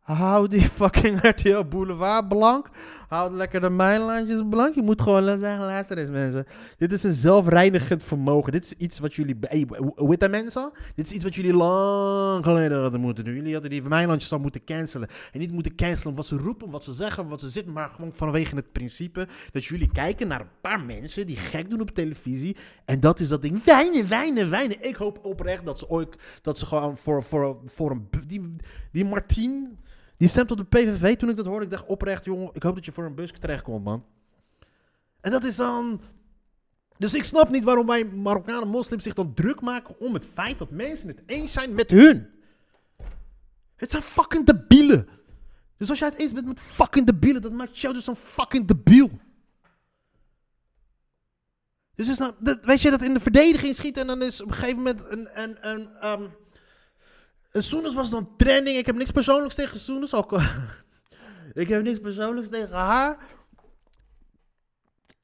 Hou 0.00 0.48
die 0.48 0.64
fucking 0.64 1.20
RTL 1.22 1.64
Boulevard 1.64 2.28
blank. 2.28 2.68
Houd 3.10 3.32
lekker 3.32 3.60
de 3.60 3.70
mijnlandjes 3.70 4.40
blank. 4.50 4.74
Je 4.74 4.82
moet 4.82 5.02
gewoon 5.02 5.38
zeggen, 5.38 5.66
luister 5.66 5.98
eens 5.98 6.10
mensen. 6.10 6.46
Dit 6.76 6.92
is 6.92 7.02
een 7.02 7.12
zelfreinigend 7.12 8.02
vermogen. 8.02 8.52
Dit 8.52 8.64
is 8.64 8.72
iets 8.72 8.98
wat 8.98 9.14
jullie... 9.14 9.36
Hey, 9.40 9.66
witte 9.94 10.28
mensen? 10.28 10.72
Dit 10.94 11.06
is 11.06 11.12
iets 11.12 11.24
wat 11.24 11.34
jullie 11.34 11.54
lang 11.54 12.44
geleden 12.44 12.80
hadden 12.80 13.00
moeten 13.00 13.24
doen. 13.24 13.34
Jullie 13.34 13.52
hadden 13.52 13.70
die 13.70 13.82
mijnlandjes 13.82 14.32
al 14.32 14.38
moeten 14.38 14.64
cancelen. 14.64 15.08
En 15.32 15.40
niet 15.40 15.52
moeten 15.52 15.74
cancelen 15.74 16.14
wat 16.14 16.26
ze 16.26 16.36
roepen, 16.36 16.70
wat 16.70 16.84
ze 16.84 16.92
zeggen, 16.92 17.28
wat 17.28 17.40
ze 17.40 17.48
zitten. 17.48 17.72
Maar 17.72 17.88
gewoon 17.88 18.12
vanwege 18.12 18.54
het 18.54 18.72
principe 18.72 19.28
dat 19.50 19.64
jullie 19.64 19.92
kijken 19.92 20.28
naar 20.28 20.40
een 20.40 20.60
paar 20.60 20.80
mensen 20.80 21.26
die 21.26 21.36
gek 21.36 21.70
doen 21.70 21.80
op 21.80 21.90
televisie. 21.90 22.56
En 22.84 23.00
dat 23.00 23.20
is 23.20 23.28
dat 23.28 23.42
ding. 23.42 23.64
Wijnen, 23.64 24.08
wijnen, 24.08 24.50
wijnen. 24.50 24.88
Ik 24.88 24.96
hoop 24.96 25.18
oprecht 25.24 25.66
dat 25.66 25.78
ze 25.78 25.88
ooit... 25.88 26.16
Dat 26.42 26.58
ze 26.58 26.66
gewoon 26.66 26.96
voor, 26.96 27.22
voor, 27.22 27.58
voor 27.64 27.90
een... 27.90 28.08
Die, 28.26 28.56
die 28.92 29.04
Martien... 29.04 29.78
Die 30.20 30.28
stemt 30.28 30.50
op 30.50 30.56
de 30.56 30.64
PVV. 30.64 31.16
Toen 31.16 31.28
ik 31.28 31.36
dat 31.36 31.46
hoorde, 31.46 31.64
ik 31.64 31.70
dacht 31.70 31.86
oprecht, 31.86 32.24
jongen, 32.24 32.50
ik 32.52 32.62
hoop 32.62 32.74
dat 32.74 32.84
je 32.84 32.92
voor 32.92 33.04
een 33.04 33.14
bus 33.14 33.32
terechtkomt, 33.32 33.84
man. 33.84 34.04
En 35.20 35.30
dat 35.30 35.44
is 35.44 35.56
dan... 35.56 36.00
Dus 36.98 37.14
ik 37.14 37.24
snap 37.24 37.48
niet 37.48 37.64
waarom 37.64 37.86
wij 37.86 38.04
Marokkanen 38.04 38.68
moslims 38.68 39.02
zich 39.02 39.14
dan 39.14 39.34
druk 39.34 39.60
maken 39.60 40.00
om 40.00 40.14
het 40.14 40.26
feit 40.32 40.58
dat 40.58 40.70
mensen 40.70 41.08
het 41.08 41.22
eens 41.26 41.52
zijn 41.52 41.74
met 41.74 41.90
hun. 41.90 42.30
Het 43.76 43.90
zijn 43.90 44.02
fucking 44.02 44.46
debielen. 44.46 45.08
Dus 45.76 45.90
als 45.90 45.98
jij 45.98 46.08
het 46.08 46.18
eens 46.18 46.32
bent 46.32 46.46
met 46.46 46.60
fucking 46.60 47.06
debielen, 47.06 47.42
dat 47.42 47.52
maakt 47.52 47.78
jou 47.78 47.94
dus 47.94 48.06
een 48.06 48.16
fucking 48.16 48.66
debiel. 48.66 49.10
Dus 51.94 52.08
is 52.08 52.18
nou, 52.18 52.34
weet 52.62 52.82
je, 52.82 52.90
dat 52.90 53.02
in 53.02 53.14
de 53.14 53.20
verdediging 53.20 53.74
schieten 53.74 54.02
en 54.02 54.08
dan 54.08 54.22
is 54.22 54.42
op 54.42 54.48
een 54.48 54.54
gegeven 54.54 54.76
moment 54.76 55.06
een, 55.06 55.42
een, 55.42 55.68
een, 55.68 55.96
en 55.96 56.30
Soenes 57.52 57.94
was 57.94 58.10
dan 58.10 58.36
trending. 58.36 58.76
Ik 58.76 58.86
heb 58.86 58.96
niks 58.96 59.10
persoonlijks 59.10 59.54
tegen 59.54 59.78
Soenes. 59.78 60.14
Ook, 60.14 60.32
ik 61.52 61.68
heb 61.68 61.82
niks 61.82 61.98
persoonlijks 61.98 62.48
tegen 62.48 62.76
haar. 62.76 63.18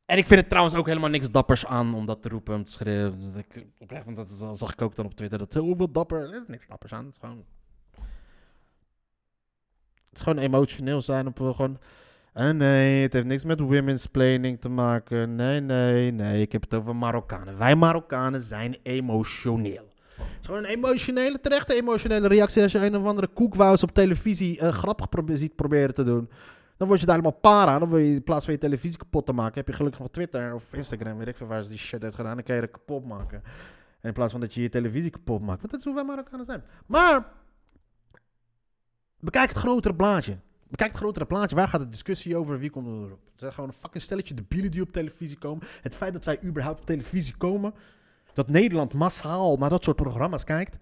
En 0.06 0.18
ik 0.18 0.26
vind 0.26 0.40
het 0.40 0.49
trouwens 0.49 0.76
ook 0.76 0.87
helemaal 0.87 1.11
niks 1.11 1.30
dappers 1.30 1.66
aan 1.66 1.95
om 1.95 2.06
dat 2.06 2.23
te 2.23 2.28
roepen, 2.28 2.54
om 2.54 2.64
te 2.64 2.73
schreeuwen. 2.73 3.45
Oprecht, 3.78 4.04
want 4.04 4.16
dat, 4.16 4.59
zag 4.59 4.73
ik 4.73 4.83
ook 4.83 4.95
dan 4.95 5.04
op 5.04 5.14
Twitter. 5.14 5.38
Dat 5.38 5.52
heel 5.52 5.76
veel 5.76 5.90
dapper. 5.90 6.21
Er 6.21 6.40
is 6.42 6.49
niks 6.49 6.66
dappers 6.66 6.92
aan. 6.92 7.04
Het 7.04 7.14
is 7.14 7.21
gewoon. 7.21 7.45
Het 10.09 10.18
is 10.18 10.23
gewoon 10.23 10.38
emotioneel 10.38 11.00
zijn 11.00 11.26
op 11.26 11.38
gewoon. 11.38 11.78
Uh, 12.35 12.50
nee, 12.50 13.02
het 13.02 13.12
heeft 13.12 13.26
niks 13.26 13.45
met 13.45 13.61
women's 13.61 14.06
planning 14.06 14.61
te 14.61 14.68
maken. 14.68 15.35
Nee, 15.35 15.61
nee, 15.61 16.11
nee. 16.11 16.40
Ik 16.40 16.52
heb 16.52 16.62
het 16.62 16.75
over 16.75 16.97
Marokkanen. 16.97 17.59
Wij 17.59 17.76
Marokkanen 17.76 18.40
zijn 18.40 18.76
emotioneel. 18.83 19.85
Het 20.16 20.40
is 20.40 20.46
gewoon 20.46 20.64
een 20.64 20.70
emotionele, 20.70 21.40
terechte 21.40 21.75
emotionele 21.75 22.28
reactie 22.28 22.62
als 22.62 22.73
je 22.73 22.87
een 22.87 22.96
of 22.96 23.04
andere 23.04 23.26
koekwous 23.26 23.82
op 23.82 23.92
televisie 23.92 24.61
uh, 24.61 24.68
grappig 24.68 25.08
ziet 25.32 25.56
proberen 25.56 25.94
te 25.94 26.04
doen. 26.04 26.30
Dan 26.76 26.88
word 26.88 27.00
je 27.00 27.06
daar 27.06 27.16
helemaal 27.16 27.40
para. 27.40 27.78
Dan 27.78 27.88
wil 27.88 27.99
je 27.99 28.14
in 28.14 28.23
plaats 28.23 28.44
van 28.44 28.54
je 28.54 28.61
televisie 28.61 28.99
kapot 28.99 29.26
te 29.26 29.32
maken, 29.32 29.54
heb 29.54 29.66
je 29.66 29.73
gelukkig 29.73 30.00
nog 30.00 30.11
Twitter 30.11 30.54
of 30.54 30.73
Instagram, 30.73 31.18
weet 31.18 31.28
ik 31.28 31.37
veel 31.37 31.46
waar 31.46 31.62
ze 31.62 31.68
die 31.68 31.78
shit 31.78 32.02
heeft 32.02 32.14
gedaan. 32.14 32.35
Dan 32.35 32.44
kan 32.44 32.54
je 32.54 32.61
het 32.61 32.70
kapot 32.70 33.04
maken. 33.04 33.42
En 34.00 34.08
in 34.08 34.12
plaats 34.12 34.32
van 34.32 34.40
dat 34.40 34.54
je 34.54 34.62
je 34.62 34.68
televisie 34.68 35.11
kapot 35.11 35.40
maakt. 35.40 35.61
Want 35.61 35.70
dat 35.70 35.80
is 35.80 35.87
hoe 35.87 35.94
wij 35.94 36.04
Marokkanen 36.04 36.46
zijn. 36.46 36.64
Maar, 36.87 37.32
bekijk 39.20 39.49
het 39.49 39.58
grotere 39.58 39.94
plaatje. 39.94 40.38
Bekijk 40.68 40.90
het 40.90 41.00
grotere 41.00 41.26
plaatje. 41.26 41.56
Waar 41.56 41.68
gaat 41.68 41.80
de 41.80 41.88
discussie 41.88 42.37
over? 42.37 42.58
Wie 42.58 42.70
komt 42.70 42.87
erop? 42.87 43.20
Het 43.30 43.40
zijn 43.40 43.52
gewoon 43.52 43.68
een 43.68 43.76
fucking 43.76 44.02
stelletje 44.02 44.35
debielen 44.35 44.70
die 44.70 44.82
op 44.82 44.92
televisie 44.92 45.38
komen. 45.38 45.66
Het 45.82 45.94
feit 45.94 46.12
dat 46.12 46.25
wij 46.25 46.38
überhaupt 46.44 46.80
op 46.80 46.87
televisie 46.87 47.37
komen, 47.37 47.75
dat 48.36 48.48
Nederland 48.48 48.92
massaal 48.92 49.56
naar 49.56 49.70
dat 49.70 49.84
soort 49.84 49.96
programma's 49.96 50.44
kijkt, 50.44 50.78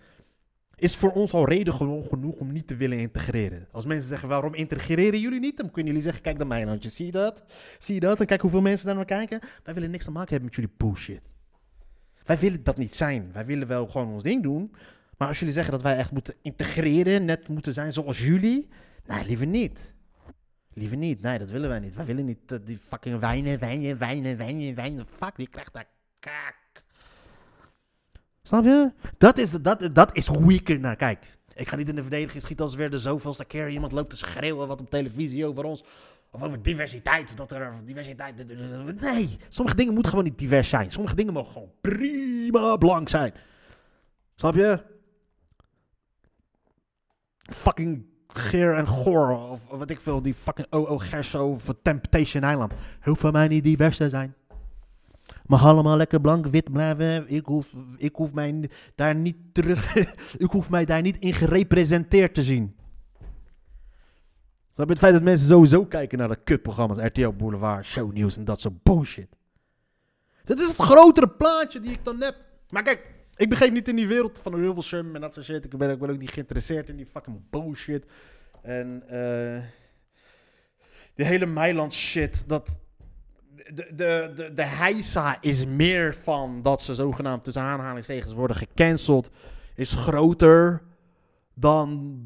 is 0.76 0.96
voor 0.96 1.10
ons 1.10 1.32
al 1.32 1.48
reden 1.48 1.74
genoeg 1.74 2.38
om 2.38 2.52
niet 2.52 2.66
te 2.66 2.76
willen 2.76 2.98
integreren. 2.98 3.68
Als 3.72 3.84
mensen 3.84 4.08
zeggen, 4.08 4.28
waarom 4.28 4.54
integreren 4.54 5.20
jullie 5.20 5.40
niet? 5.40 5.56
Dan 5.56 5.70
kunnen 5.70 5.86
jullie 5.86 6.02
zeggen, 6.06 6.22
kijk 6.22 6.36
naar 6.36 6.46
mijn 6.46 6.66
landje, 6.66 6.90
zie 6.90 7.06
je 7.06 7.12
dat? 7.12 7.42
Zie 7.78 7.94
je 7.94 8.00
dat? 8.00 8.20
En 8.20 8.26
kijk 8.26 8.40
hoeveel 8.40 8.60
mensen 8.60 8.86
naar 8.86 8.96
me 8.96 9.04
kijken. 9.04 9.40
Wij 9.62 9.74
willen 9.74 9.90
niks 9.90 10.04
te 10.04 10.10
maken 10.10 10.30
hebben 10.30 10.48
met 10.48 10.54
jullie 10.54 10.74
bullshit. 10.76 11.20
Wij 12.24 12.38
willen 12.38 12.62
dat 12.62 12.76
niet 12.76 12.94
zijn. 12.94 13.30
Wij 13.32 13.46
willen 13.46 13.66
wel 13.66 13.86
gewoon 13.86 14.12
ons 14.12 14.22
ding 14.22 14.42
doen. 14.42 14.74
Maar 15.18 15.28
als 15.28 15.38
jullie 15.38 15.54
zeggen 15.54 15.72
dat 15.72 15.82
wij 15.82 15.96
echt 15.96 16.12
moeten 16.12 16.34
integreren, 16.42 17.24
net 17.24 17.48
moeten 17.48 17.72
zijn 17.72 17.92
zoals 17.92 18.26
jullie, 18.26 18.68
nee, 19.06 19.24
liever 19.24 19.46
niet. 19.46 19.92
Liever 20.72 20.96
niet. 20.96 21.20
Nee, 21.20 21.38
dat 21.38 21.50
willen 21.50 21.68
wij 21.68 21.80
niet. 21.80 21.94
Wij 21.94 22.04
willen 22.04 22.24
niet 22.24 22.52
uh, 22.52 22.58
die 22.64 22.78
fucking 22.78 23.20
wijnen, 23.20 23.58
wijnen, 23.58 23.98
wijnen, 23.98 24.36
wijnen, 24.36 24.74
wijnen. 24.74 25.06
Fuck, 25.06 25.36
die 25.36 25.48
krijgt 25.48 25.72
daar 25.72 25.88
kaak. 26.18 26.63
Snap 28.46 28.64
je? 28.64 28.92
Dat 29.18 29.38
is, 29.38 29.50
dat, 29.50 29.88
dat 29.92 30.16
is 30.16 30.26
hoe 30.26 30.62
kijk. 30.96 31.38
Ik 31.54 31.68
ga 31.68 31.76
niet 31.76 31.88
in 31.88 31.96
de 31.96 32.02
verdediging 32.02 32.42
schieten 32.42 32.64
als 32.64 32.74
weer 32.74 32.90
de 32.90 32.98
zoveelste 32.98 33.44
keer 33.44 33.68
iemand 33.68 33.92
loopt 33.92 34.10
te 34.10 34.16
schreeuwen 34.16 34.68
wat 34.68 34.80
op 34.80 34.90
televisie 34.90 35.46
over 35.46 35.64
ons. 35.64 35.84
Of 36.30 36.42
over 36.42 36.62
diversiteit. 36.62 37.36
Dat 37.36 37.52
er 37.52 37.72
diversiteit. 37.84 38.46
Nee, 39.00 39.36
sommige 39.48 39.76
dingen 39.76 39.92
moeten 39.92 40.10
gewoon 40.10 40.24
niet 40.24 40.38
divers 40.38 40.68
zijn. 40.68 40.90
Sommige 40.90 41.14
dingen 41.14 41.32
mogen 41.32 41.52
gewoon 41.52 41.72
prima 41.80 42.76
blank 42.76 43.08
zijn. 43.08 43.34
Snap 44.34 44.54
je? 44.54 44.82
Fucking 47.42 48.06
Geer 48.28 48.74
en 48.74 48.86
Goor. 48.86 49.50
Of 49.50 49.60
wat 49.68 49.90
ik 49.90 50.00
veel. 50.00 50.22
Die 50.22 50.34
fucking 50.34 50.66
OO 50.70 50.98
Gerso 50.98 51.56
van 51.58 51.76
Temptation 51.82 52.50
Island. 52.50 52.72
Hoeft 53.00 53.32
mij 53.32 53.48
niet 53.48 53.64
divers 53.64 53.96
te 53.96 54.08
zijn 54.08 54.34
mag 55.46 55.64
allemaal 55.64 55.96
lekker 55.96 56.20
blank-wit 56.20 56.72
blijven. 56.72 57.28
Ik 57.28 57.46
hoef, 57.46 57.66
ik 57.96 58.14
hoef 58.14 58.34
mij 58.34 58.70
daar 58.94 59.14
niet 59.14 59.36
terug. 59.52 59.94
ik 60.44 60.50
hoef 60.50 60.70
mij 60.70 60.84
daar 60.84 61.02
niet 61.02 61.18
in 61.18 61.32
gerepresenteerd 61.32 62.34
te 62.34 62.42
zien. 62.42 62.76
Dat 64.74 64.88
het 64.88 64.98
feit 64.98 65.12
dat 65.12 65.22
mensen 65.22 65.46
sowieso 65.46 65.86
kijken 65.86 66.18
naar 66.18 66.28
de 66.28 66.42
kutprogramma's, 66.44 66.98
RTL 66.98 67.30
Boulevard, 67.30 67.84
Shownieuws 67.84 68.36
en 68.36 68.44
dat 68.44 68.60
soort 68.60 68.82
bullshit. 68.82 69.28
Dat 70.44 70.60
is 70.60 70.68
het 70.68 70.76
grotere 70.76 71.28
plaatje 71.28 71.80
die 71.80 71.92
ik 71.92 72.04
dan 72.04 72.22
heb. 72.22 72.36
Maar 72.70 72.82
kijk, 72.82 73.14
ik 73.36 73.48
begreep 73.48 73.72
niet 73.72 73.88
in 73.88 73.96
die 73.96 74.06
wereld 74.06 74.38
van 74.38 74.54
Hilversum 74.54 75.14
en 75.14 75.20
dat 75.20 75.34
soort 75.34 75.46
shit. 75.46 75.64
Ik 75.64 75.78
ben, 75.78 75.90
ik 75.90 75.98
ben 75.98 76.10
ook 76.10 76.18
niet 76.18 76.30
geïnteresseerd 76.30 76.88
in 76.88 76.96
die 76.96 77.06
fucking 77.06 77.50
bullshit. 77.50 78.04
En 78.62 79.02
uh, 79.10 79.62
die 81.14 81.26
hele 81.26 81.46
Meiland 81.46 81.92
shit, 81.92 82.48
dat 82.48 82.78
de, 83.74 83.92
de, 83.94 84.52
de, 84.54 84.64
heisa 84.64 85.36
is 85.40 85.66
meer 85.66 86.14
van 86.14 86.62
dat 86.62 86.82
ze 86.82 86.94
zogenaamd 86.94 87.44
tussen 87.44 87.62
aanhalingstekens 87.62 88.32
worden 88.32 88.56
gecanceld, 88.56 89.30
is 89.74 89.92
groter 89.92 90.82
dan 91.54 92.18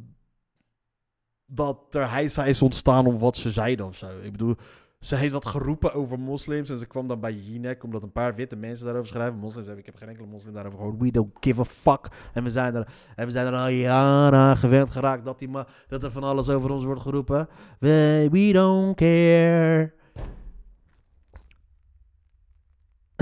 dat 1.46 1.94
er 1.94 2.10
heisa 2.10 2.44
is 2.44 2.62
ontstaan 2.62 3.06
om 3.06 3.18
wat 3.18 3.36
ze 3.36 3.50
zeiden 3.50 3.86
of 3.86 3.96
zo. 3.96 4.06
Ik 4.22 4.32
bedoel, 4.32 4.54
ze 5.00 5.16
heeft 5.16 5.32
wat 5.32 5.46
geroepen 5.46 5.92
over 5.92 6.18
moslims 6.18 6.70
en 6.70 6.78
ze 6.78 6.86
kwam 6.86 7.08
dan 7.08 7.20
bij 7.20 7.32
Jinek 7.32 7.84
omdat 7.84 8.02
een 8.02 8.12
paar 8.12 8.34
witte 8.34 8.56
mensen 8.56 8.84
daarover 8.84 9.08
schrijven. 9.08 9.38
Moslims 9.38 9.68
ik 9.68 9.86
heb 9.86 9.96
geen 9.96 10.08
enkele 10.08 10.26
moslim 10.26 10.54
daarover 10.54 10.78
gehoord. 10.78 11.00
We 11.00 11.10
don't 11.10 11.36
give 11.40 11.60
a 11.60 11.64
fuck. 11.64 12.08
En 12.32 12.44
we 12.44 12.50
zijn 12.50 12.74
er, 12.74 12.88
en 13.16 13.26
we 13.26 13.30
zijn 13.30 13.46
er 13.46 13.52
al 13.52 13.68
jaren 13.68 14.56
gewend 14.56 14.90
geraakt 14.90 15.24
dat, 15.24 15.38
die 15.38 15.50
dat 15.88 16.02
er 16.02 16.10
van 16.10 16.22
alles 16.22 16.48
over 16.48 16.70
ons 16.70 16.84
wordt 16.84 17.00
geroepen. 17.00 17.48
We, 17.78 18.28
we 18.30 18.52
don't 18.52 18.96
care. 18.96 19.97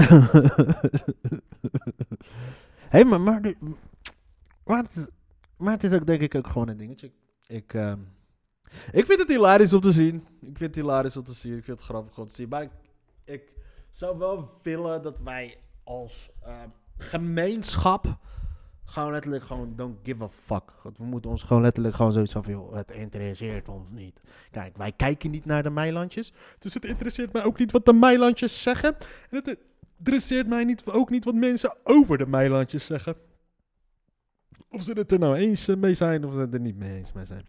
hey, 2.95 3.05
maar, 3.05 3.21
maar, 3.21 3.41
maar, 4.65 4.83
het 4.83 4.97
is, 4.97 5.07
maar 5.57 5.73
het 5.73 5.85
is 5.85 5.93
ook 5.93 6.07
denk 6.07 6.21
ik 6.21 6.35
ook 6.35 6.47
gewoon 6.47 6.69
een 6.69 6.77
dingetje. 6.77 7.13
Ik, 7.47 7.75
uh, 7.75 7.93
ik 8.93 9.07
vind 9.07 9.19
het 9.19 9.29
hilarisch 9.29 9.73
om 9.73 9.81
te 9.81 9.93
zien. 9.93 10.17
Ik 10.41 10.59
vind 10.59 10.61
het 10.75 10.75
hilarisch 10.75 11.17
om 11.17 11.25
te 11.25 11.33
zien. 11.33 11.57
Ik 11.57 11.65
vind 11.65 11.79
het 11.79 11.89
grappig 11.89 12.19
om 12.19 12.29
te 12.29 12.35
zien. 12.35 12.49
Maar 12.49 12.69
ik, 13.25 13.57
zou 13.97 14.19
wel 14.19 14.51
willen 14.63 15.03
dat 15.03 15.19
wij 15.19 15.57
als 15.85 16.31
uh, 16.47 16.63
gemeenschap 16.99 18.19
gewoon 18.85 19.13
letterlijk 19.13 19.45
gewoon 19.45 19.77
don't 19.77 19.99
give 20.03 20.23
a 20.23 20.29
fuck. 20.29 20.73
We 20.97 21.05
moeten 21.05 21.31
ons 21.31 21.43
gewoon 21.43 21.63
letterlijk 21.63 21.95
gewoon 21.95 22.13
zoiets 22.13 22.33
van, 22.33 22.45
joh, 22.47 22.75
het 22.75 22.91
interesseert 22.91 23.69
ons 23.69 23.89
niet. 23.91 24.21
Kijk, 24.51 24.77
wij 24.77 24.93
kijken 24.93 25.31
niet 25.31 25.45
naar 25.45 25.63
de 25.63 25.71
Meilandjes. 25.71 26.33
Dus 26.59 26.75
het 26.75 26.85
interesseert 26.85 27.33
mij 27.33 27.45
ook 27.45 27.59
niet 27.59 27.73
wat 27.73 27.85
de 27.85 27.93
Meilandjes 27.93 28.63
zeggen. 28.63 28.97
En 29.31 29.37
het 29.37 29.59
interesseert 29.99 30.47
mij 30.47 30.65
niet, 30.65 30.87
ook 30.87 31.11
niet 31.11 31.25
wat 31.25 31.35
mensen 31.35 31.77
over 31.85 32.19
de 32.19 32.27
Meilandjes 32.27 32.87
zeggen. 32.87 33.17
Of 34.69 34.83
ze 34.83 34.93
het 34.93 35.13
er 35.13 35.19
nou 35.19 35.37
eens 35.37 35.67
mee 35.67 35.95
zijn 35.95 36.25
of 36.25 36.35
ze 36.35 36.41
het 36.41 36.55
er 36.55 36.61
niet 36.61 36.77
mee 36.77 36.97
eens 36.97 37.13
mee 37.13 37.27
zijn. 37.27 37.47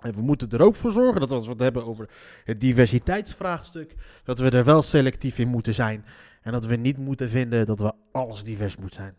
En 0.00 0.14
we 0.14 0.20
moeten 0.20 0.50
er 0.50 0.62
ook 0.62 0.74
voor 0.74 0.92
zorgen 0.92 1.20
dat 1.20 1.30
als 1.30 1.44
we 1.44 1.50
het 1.50 1.60
hebben 1.60 1.84
over 1.84 2.10
het 2.44 2.60
diversiteitsvraagstuk, 2.60 3.94
dat 4.24 4.38
we 4.38 4.50
er 4.50 4.64
wel 4.64 4.82
selectief 4.82 5.38
in 5.38 5.48
moeten 5.48 5.74
zijn. 5.74 6.04
En 6.42 6.52
dat 6.52 6.64
we 6.64 6.76
niet 6.76 6.98
moeten 6.98 7.28
vinden 7.28 7.66
dat 7.66 7.78
we 7.78 7.92
alles 8.12 8.44
divers 8.44 8.76
moeten 8.76 9.00
zijn. 9.00 9.14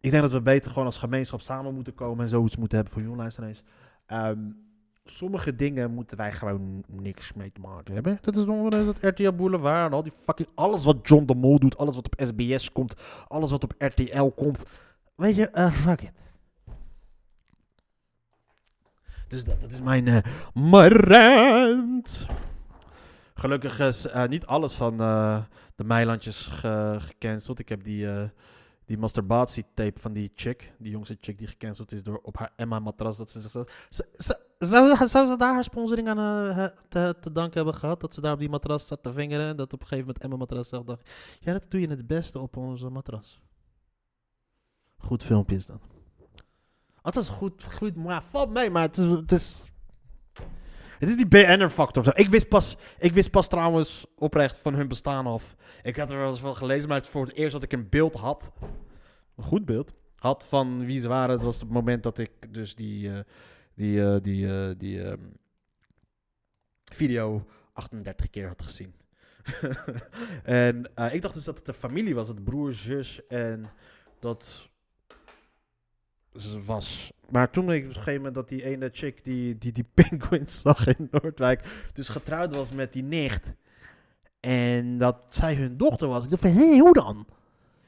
Ik 0.00 0.10
denk 0.10 0.22
dat 0.22 0.32
we 0.32 0.42
beter 0.42 0.70
gewoon 0.70 0.86
als 0.86 0.96
gemeenschap 0.96 1.40
samen 1.40 1.74
moeten 1.74 1.94
komen 1.94 2.24
en 2.24 2.28
zoiets 2.28 2.56
moeten 2.56 2.76
hebben 2.76 2.94
voor 2.94 3.04
jongluisteraars. 3.04 3.62
Um, 4.06 4.69
sommige 5.16 5.56
dingen 5.56 5.90
moeten 5.90 6.16
wij 6.16 6.32
gewoon 6.32 6.84
niks 6.88 7.32
mee 7.32 7.52
te 7.52 7.60
maken 7.60 7.94
hebben. 7.94 8.18
Dat 8.20 8.36
is 8.36 8.44
dat 8.44 8.96
RTL 9.00 9.32
Boulevard 9.32 9.86
en 9.86 9.92
al 9.92 10.02
die 10.02 10.12
fucking... 10.16 10.48
Alles 10.54 10.84
wat 10.84 11.08
John 11.08 11.24
de 11.24 11.34
Mol 11.34 11.58
doet, 11.58 11.78
alles 11.78 11.94
wat 11.94 12.06
op 12.06 12.26
SBS 12.26 12.72
komt, 12.72 12.94
alles 13.28 13.50
wat 13.50 13.64
op 13.64 13.74
RTL 13.78 14.24
komt. 14.24 14.64
Weet 15.14 15.36
je, 15.36 15.50
uh, 15.54 15.72
fuck 15.72 16.00
it. 16.02 16.32
Dus 19.28 19.44
dat, 19.44 19.60
dat 19.60 19.70
is 19.70 19.82
mijn 19.82 20.24
marant. 20.54 22.26
Gelukkig 23.34 23.78
is 23.78 24.06
eh, 24.06 24.26
niet 24.28 24.46
alles 24.46 24.74
van 24.74 24.96
de 25.76 25.84
Meilandjes 25.84 26.46
ge- 26.46 26.96
gecanceld. 27.00 27.58
Ik 27.58 27.68
heb 27.68 27.84
die, 27.84 28.10
eh 28.10 28.28
die 28.90 28.98
masturbatietape 28.98 30.00
van 30.00 30.12
die 30.12 30.30
chick, 30.34 30.72
die 30.78 30.90
jongste 30.90 31.16
chick 31.20 31.38
die 31.38 31.46
gecanceld 31.46 31.92
is 31.92 32.02
door 32.02 32.18
op 32.22 32.38
haar 32.38 32.52
Emma-matras. 32.56 33.16
Dat 33.16 33.30
ze. 33.30 33.66
Ze, 33.88 34.06
ze, 34.16 34.40
zou, 34.68 35.06
zou 35.06 35.28
ze 35.28 35.36
daar 35.36 35.54
haar 35.54 35.64
sponsoring 35.64 36.08
aan 36.08 36.18
eh, 36.18 36.64
te, 36.88 37.14
te 37.20 37.32
danken 37.32 37.56
hebben 37.56 37.74
gehad? 37.74 38.00
Dat 38.00 38.14
ze 38.14 38.20
daar 38.20 38.32
op 38.32 38.38
die 38.38 38.48
matras 38.48 38.86
zat 38.86 39.02
te 39.02 39.12
vingeren 39.12 39.48
en 39.48 39.56
dat 39.56 39.72
op 39.72 39.80
een 39.80 39.86
gegeven 39.86 40.06
moment 40.06 40.24
Emma-matras 40.24 40.68
zegt, 40.68 40.86
dacht, 40.86 41.10
ja, 41.40 41.52
dat 41.52 41.64
doe 41.68 41.80
je 41.80 41.88
het 41.88 42.06
beste 42.06 42.38
op 42.38 42.56
onze 42.56 42.90
matras. 42.90 43.40
Goed 44.96 45.22
filmpje 45.22 45.56
is 45.56 45.66
dat. 45.66 45.80
Het 47.02 47.16
is 47.16 47.28
goed, 47.28 47.74
goed, 47.74 47.96
maar 47.96 48.22
valt 48.22 48.50
mee, 48.50 48.70
maar 48.70 48.82
het 48.82 48.96
is, 48.98 49.04
het 49.04 49.32
is, 49.32 49.64
het 50.98 51.08
is 51.08 51.16
die 51.16 51.68
zo. 52.02 52.10
Ik 52.14 52.28
wist, 52.28 52.48
pas, 52.48 52.76
ik 52.98 53.12
wist 53.12 53.30
pas 53.30 53.48
trouwens 53.48 54.06
oprecht 54.16 54.58
van 54.58 54.74
hun 54.74 54.88
bestaan 54.88 55.26
af. 55.26 55.56
Ik 55.82 55.96
had 55.96 56.10
er 56.10 56.18
wel 56.18 56.28
eens 56.28 56.40
van 56.40 56.56
gelezen, 56.56 56.88
maar 56.88 56.98
het 56.98 57.08
voor 57.08 57.26
het 57.26 57.34
eerst 57.34 57.52
dat 57.52 57.62
ik 57.62 57.72
een 57.72 57.88
beeld 57.88 58.14
had. 58.14 58.52
Een 59.36 59.44
goed 59.44 59.64
beeld. 59.64 59.94
Had 60.16 60.46
van 60.46 60.84
wie 60.84 61.00
ze 61.00 61.08
waren. 61.08 61.34
Het 61.34 61.42
was 61.42 61.60
het 61.60 61.70
moment 61.70 62.02
dat 62.02 62.18
ik 62.18 62.52
dus 62.52 62.74
die, 62.74 63.12
eh, 63.12 63.20
die, 63.74 64.02
eh, 64.02 64.16
die, 64.22 64.46
eh, 64.46 64.70
die 64.76 65.02
ehm, 65.02 65.20
video 66.92 67.46
38 67.72 68.30
keer 68.30 68.46
had 68.46 68.62
gezien. 68.62 68.94
en 70.44 70.94
eh, 70.94 71.14
ik 71.14 71.22
dacht 71.22 71.34
dus 71.34 71.44
dat 71.44 71.58
het 71.58 71.68
een 71.68 71.74
familie 71.74 72.14
was. 72.14 72.26
Dat 72.26 72.44
broer, 72.44 72.72
zus 72.72 73.26
en 73.26 73.70
dat 74.18 74.68
was. 76.64 77.12
Maar 77.28 77.50
toen 77.50 77.72
ik 77.72 77.82
op 77.82 77.88
een 77.88 77.94
gegeven 77.94 78.14
moment 78.14 78.34
dat 78.34 78.48
die 78.48 78.64
ene 78.64 78.90
chick 78.92 79.24
die 79.24 79.58
die, 79.58 79.72
die 79.72 79.88
penguins 79.94 80.60
zag 80.60 80.86
in 80.86 81.08
Noordwijk, 81.10 81.90
dus 81.92 82.08
getrouwd 82.08 82.54
was 82.54 82.72
met 82.72 82.92
die 82.92 83.02
nicht. 83.02 83.54
En 84.40 84.98
dat 84.98 85.16
zij 85.30 85.54
hun 85.54 85.76
dochter 85.76 86.08
was. 86.08 86.24
Ik 86.24 86.30
dacht 86.30 86.42
van, 86.42 86.50
hé, 86.50 86.78
hoe 86.78 86.94
dan? 86.94 87.26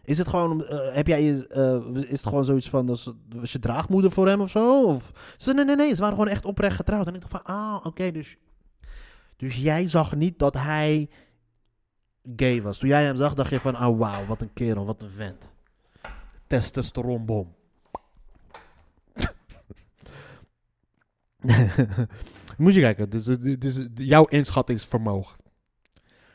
Is 0.04 0.18
het 0.18 0.28
gewoon, 0.28 0.66
eh, 0.66 0.94
heb 0.94 1.06
jij, 1.06 1.46
eh, 1.48 1.86
is 1.94 2.10
het 2.10 2.26
gewoon 2.26 2.44
zoiets 2.44 2.68
van, 2.68 2.86
was, 2.86 3.12
was 3.28 3.52
je 3.52 3.58
draagmoeder 3.58 4.10
voor 4.10 4.28
hem 4.28 4.40
of 4.40 4.50
zo? 4.50 4.84
Of, 4.84 5.34
ze 5.36 5.54
nee, 5.54 5.64
nee, 5.64 5.76
nee, 5.76 5.94
ze 5.94 6.00
waren 6.00 6.16
gewoon 6.16 6.32
echt 6.32 6.44
oprecht 6.44 6.76
getrouwd. 6.76 7.06
En 7.06 7.14
ik 7.14 7.20
dacht 7.20 7.32
van, 7.32 7.44
ah, 7.44 7.86
oké, 7.86 8.10
dus, 8.10 8.36
dus 9.36 9.56
jij 9.56 9.88
zag 9.88 10.14
niet 10.14 10.38
dat 10.38 10.54
hij 10.54 11.08
gay 12.36 12.62
was. 12.62 12.78
Toen 12.78 12.88
jij 12.88 13.04
hem 13.04 13.16
zag, 13.16 13.34
dacht 13.34 13.50
je 13.50 13.60
van, 13.60 13.84
oh 13.84 13.98
wauw, 13.98 14.24
wat 14.24 14.40
een 14.40 14.52
kerel, 14.52 14.86
wat 14.86 15.02
een 15.02 15.10
vent. 15.10 15.48
Testosteronbom. 16.46 17.54
Moet 22.58 22.74
je 22.74 22.80
kijken, 22.80 23.10
dus, 23.10 23.24
dus, 23.24 23.58
dus 23.58 23.86
jouw 23.94 24.24
inschattingsvermogen. 24.24 25.41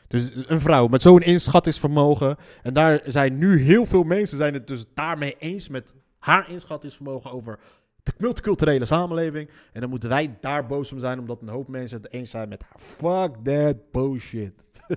Dus 0.08 0.32
een 0.46 0.60
vrouw 0.60 0.86
met 0.86 1.02
zo'n 1.02 1.20
inschattingsvermogen. 1.20 2.36
En 2.62 2.74
daar 2.74 3.00
zijn 3.06 3.38
nu 3.38 3.62
heel 3.62 3.86
veel 3.86 4.02
mensen 4.02 4.38
zijn 4.38 4.54
het 4.54 4.66
dus 4.66 4.84
daarmee 4.94 5.36
eens 5.38 5.68
met 5.68 5.94
haar 6.18 6.50
inschattingsvermogen 6.50 7.30
over 7.30 7.58
de 8.02 8.12
multiculturele 8.18 8.84
samenleving. 8.84 9.50
En 9.72 9.80
dan 9.80 9.90
moeten 9.90 10.08
wij 10.08 10.36
daar 10.40 10.66
boos 10.66 10.92
om 10.92 10.98
zijn, 10.98 11.18
omdat 11.18 11.42
een 11.42 11.48
hoop 11.48 11.68
mensen 11.68 12.02
het 12.02 12.12
eens 12.12 12.30
zijn 12.30 12.48
met 12.48 12.62
haar. 12.62 12.80
Fuck 12.80 13.34
that 13.44 13.90
bullshit. 13.92 14.52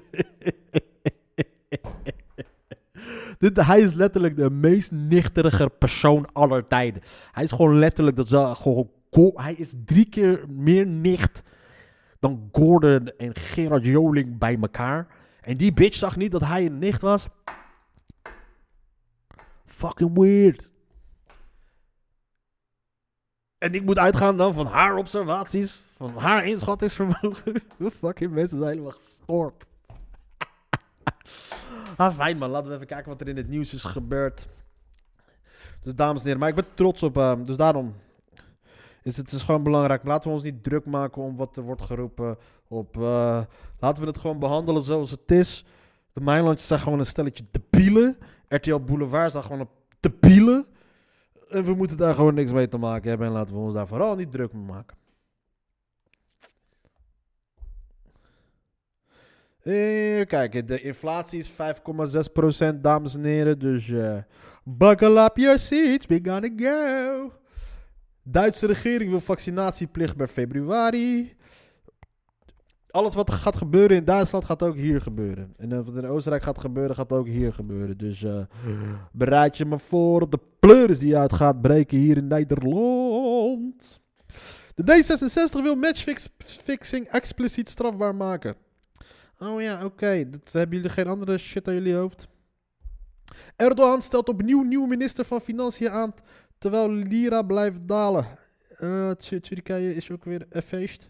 Dit, 3.37 3.65
hij 3.65 3.79
is 3.79 3.93
letterlijk 3.93 4.37
de 4.37 4.49
meest 4.49 4.91
nichterige 4.91 5.69
persoon 5.69 6.33
aller 6.33 6.67
tijden. 6.67 7.01
Hij 7.31 7.43
is 7.43 7.51
gewoon 7.51 7.79
letterlijk 7.79 8.15
dat 8.15 8.29
ze 8.29 8.51
gewoon. 8.55 8.89
Hij 9.33 9.53
is 9.53 9.73
drie 9.85 10.05
keer 10.05 10.45
meer 10.49 10.87
nicht 10.87 11.43
dan 12.21 12.49
Gordon 12.51 13.07
en 13.17 13.35
Gerard 13.35 13.85
Joling 13.85 14.37
bij 14.37 14.57
elkaar. 14.61 15.07
En 15.41 15.57
die 15.57 15.73
bitch 15.73 15.95
zag 15.95 16.15
niet 16.15 16.31
dat 16.31 16.41
hij 16.41 16.65
een 16.65 16.79
nicht 16.79 17.01
was. 17.01 17.27
Fucking 19.65 20.17
weird. 20.17 20.69
En 23.57 23.73
ik 23.73 23.83
moet 23.83 23.97
uitgaan 23.97 24.37
dan 24.37 24.53
van 24.53 24.65
haar 24.65 24.95
observaties, 24.95 25.81
van 25.95 26.17
haar 26.17 26.45
inschattingsvermogen. 26.45 27.53
Fucking 27.99 28.31
mensen 28.31 28.57
zijn 28.57 28.69
helemaal 28.69 28.91
gestoord. 28.91 29.65
ah, 31.97 32.15
fijn 32.15 32.37
man. 32.37 32.49
Laten 32.49 32.69
we 32.69 32.75
even 32.75 32.87
kijken 32.87 33.11
wat 33.11 33.21
er 33.21 33.27
in 33.27 33.37
het 33.37 33.49
nieuws 33.49 33.73
is 33.73 33.83
gebeurd. 33.83 34.47
Dus 35.83 35.95
dames 35.95 36.19
en 36.19 36.25
heren, 36.25 36.39
maar 36.39 36.49
ik 36.49 36.55
ben 36.55 36.73
trots 36.73 37.03
op 37.03 37.15
hem. 37.15 37.43
Dus 37.43 37.55
daarom 37.55 37.95
is 39.03 39.17
het 39.17 39.31
is 39.31 39.41
gewoon 39.41 39.63
belangrijk. 39.63 40.03
Laten 40.03 40.29
we 40.29 40.35
ons 40.35 40.43
niet 40.43 40.63
druk 40.63 40.85
maken 40.85 41.21
om 41.21 41.35
wat 41.35 41.57
er 41.57 41.63
wordt 41.63 41.81
geroepen. 41.81 42.37
Op, 42.67 42.97
eh, 42.97 43.41
laten 43.79 44.03
we 44.03 44.09
het 44.09 44.17
gewoon 44.17 44.39
behandelen 44.39 44.81
zoals 44.81 45.11
het 45.11 45.31
is. 45.31 45.65
De 46.13 46.21
Mijnlandjes 46.21 46.67
zijn 46.67 46.79
gewoon 46.79 46.99
een 46.99 47.05
stelletje 47.05 47.43
debielen. 47.51 48.17
RTL 48.47 48.79
Boulevard 48.79 49.31
zijn 49.31 49.43
gewoon 49.43 49.59
een 49.59 49.69
debielen. 49.99 50.65
En 51.49 51.63
we 51.63 51.73
moeten 51.73 51.97
daar 51.97 52.15
gewoon 52.15 52.33
niks 52.33 52.51
mee 52.51 52.67
te 52.67 52.77
maken 52.77 53.09
hebben. 53.09 53.27
En 53.27 53.33
laten 53.33 53.55
we 53.55 53.61
ons 53.61 53.73
daar 53.73 53.87
vooral 53.87 54.15
niet 54.15 54.31
druk 54.31 54.53
mee 54.53 54.63
maken. 54.63 54.97
Even 59.63 60.27
kijken, 60.27 60.65
de 60.65 60.81
inflatie 60.81 61.39
is 61.39 61.51
5,6% 61.51 62.81
dames 62.81 63.15
en 63.15 63.23
heren. 63.23 63.59
Dus 63.59 63.89
eh 63.89 64.17
buckle 64.63 65.23
up 65.23 65.37
your 65.37 65.59
seats, 65.59 66.05
we 66.05 66.19
gonna 66.23 66.49
go. 66.55 67.31
Duitse 68.23 68.67
regering 68.67 69.09
wil 69.09 69.19
vaccinatieplicht 69.19 70.15
bij 70.15 70.27
februari. 70.27 71.35
Alles 72.89 73.15
wat 73.15 73.31
gaat 73.31 73.55
gebeuren 73.55 73.97
in 73.97 74.05
Duitsland 74.05 74.45
gaat 74.45 74.63
ook 74.63 74.75
hier 74.75 75.01
gebeuren. 75.01 75.53
En 75.57 75.71
eh, 75.71 75.85
wat 75.85 75.95
in 75.95 76.05
Oostenrijk 76.05 76.43
gaat 76.43 76.59
gebeuren, 76.59 76.95
gaat 76.95 77.11
ook 77.11 77.27
hier 77.27 77.53
gebeuren. 77.53 77.97
Dus 77.97 78.23
eh, 78.23 78.41
bereid 79.11 79.57
je 79.57 79.65
maar 79.65 79.79
voor 79.79 80.21
op 80.21 80.31
de 80.31 80.39
pleuris 80.59 80.99
die 80.99 81.17
uit 81.17 81.33
gaat 81.33 81.61
breken 81.61 81.97
hier 81.97 82.17
in 82.17 82.27
Nederland. 82.27 83.99
De 84.75 84.83
D66 84.83 85.61
wil 85.61 85.75
matchfixing 85.75 87.07
expliciet 87.07 87.69
strafbaar 87.69 88.15
maken. 88.15 88.55
Oh 89.39 89.61
ja, 89.61 89.85
oké. 89.85 90.29
Dat 90.29 90.51
Hebben 90.51 90.75
jullie 90.75 90.91
geen 90.91 91.07
andere 91.07 91.37
shit 91.37 91.67
aan 91.67 91.73
jullie 91.73 91.93
hoofd? 91.93 92.27
Erdogan 93.55 94.01
stelt 94.01 94.29
opnieuw 94.29 94.61
nieuwe 94.61 94.87
minister 94.87 95.25
van 95.25 95.41
Financiën 95.41 95.89
aan, 95.89 96.13
terwijl 96.61 96.89
Lira 96.91 97.41
blijft 97.41 97.87
dalen. 97.87 98.25
Eh, 98.77 99.11
Tur- 99.11 99.41
Turkije 99.41 99.95
is 99.95 100.11
ook 100.11 100.23
weer 100.23 100.45
een 100.49 100.61
feest. 100.61 101.09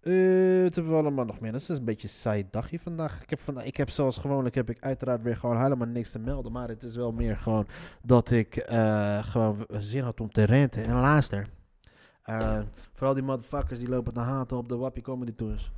Eh, 0.00 0.62
wat 0.62 0.74
hebben 0.74 0.88
we 0.92 0.98
allemaal 0.98 1.24
nog 1.24 1.40
meer? 1.40 1.52
Dat 1.52 1.60
is 1.60 1.68
een 1.68 1.84
beetje 1.84 2.08
een 2.08 2.14
saai 2.14 2.46
dagje 2.50 2.78
vandaag. 2.80 3.22
Ik 3.22 3.30
heb, 3.30 3.40
vandaag, 3.40 3.64
ik 3.64 3.76
heb 3.76 3.90
zoals 3.90 4.16
gewoonlijk 4.18 4.54
heb 4.54 4.70
ik 4.70 4.80
uiteraard 4.82 5.22
weer 5.22 5.36
gewoon 5.36 5.62
helemaal 5.62 5.86
niks 5.88 6.10
te 6.10 6.18
melden. 6.18 6.52
Maar 6.52 6.68
het 6.68 6.82
is 6.82 6.96
wel 6.96 7.12
meer 7.12 7.36
gewoon 7.36 7.66
dat 8.02 8.30
ik 8.30 8.56
eh, 8.56 9.24
gewoon 9.24 9.66
zin 9.68 10.02
had 10.02 10.20
om 10.20 10.30
te 10.30 10.44
renten. 10.44 10.84
En 10.84 10.94
luister. 11.00 11.46
eh, 12.22 12.60
vooral 12.92 13.14
die 13.14 13.22
motherfuckers 13.22 13.78
die 13.78 13.88
lopen 13.88 14.12
te 14.12 14.20
haten 14.20 14.56
op 14.56 14.68
de 14.68 14.76
Wappie 14.76 15.02
Comedy 15.02 15.32
Tours. 15.34 15.72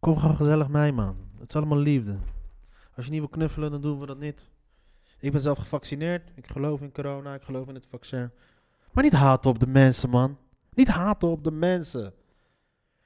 Kom 0.00 0.16
gewoon 0.18 0.36
gezellig 0.36 0.68
mee, 0.68 0.92
man. 0.92 1.16
Het 1.38 1.48
is 1.48 1.56
allemaal 1.56 1.78
liefde. 1.78 2.16
Als 2.96 3.04
je 3.04 3.10
niet 3.10 3.20
wil 3.20 3.28
knuffelen, 3.28 3.70
dan 3.70 3.80
doen 3.80 4.00
we 4.00 4.06
dat 4.06 4.18
niet. 4.18 4.40
Ik 5.18 5.32
ben 5.32 5.40
zelf 5.40 5.58
gevaccineerd. 5.58 6.30
Ik 6.34 6.46
geloof 6.46 6.80
in 6.80 6.92
corona. 6.92 7.34
Ik 7.34 7.42
geloof 7.42 7.68
in 7.68 7.74
het 7.74 7.86
vaccin. 7.90 8.30
Maar 8.92 9.04
niet 9.04 9.12
haten 9.12 9.50
op 9.50 9.58
de 9.58 9.66
mensen, 9.66 10.10
man. 10.10 10.38
Niet 10.74 10.88
haten 10.88 11.28
op 11.28 11.44
de 11.44 11.50
mensen. 11.50 12.14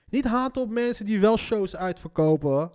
Niet 0.09 0.25
haten 0.25 0.63
op 0.63 0.71
mensen 0.71 1.07
die 1.07 1.21
wel 1.21 1.37
shows 1.37 1.77
uitverkopen. 1.77 2.71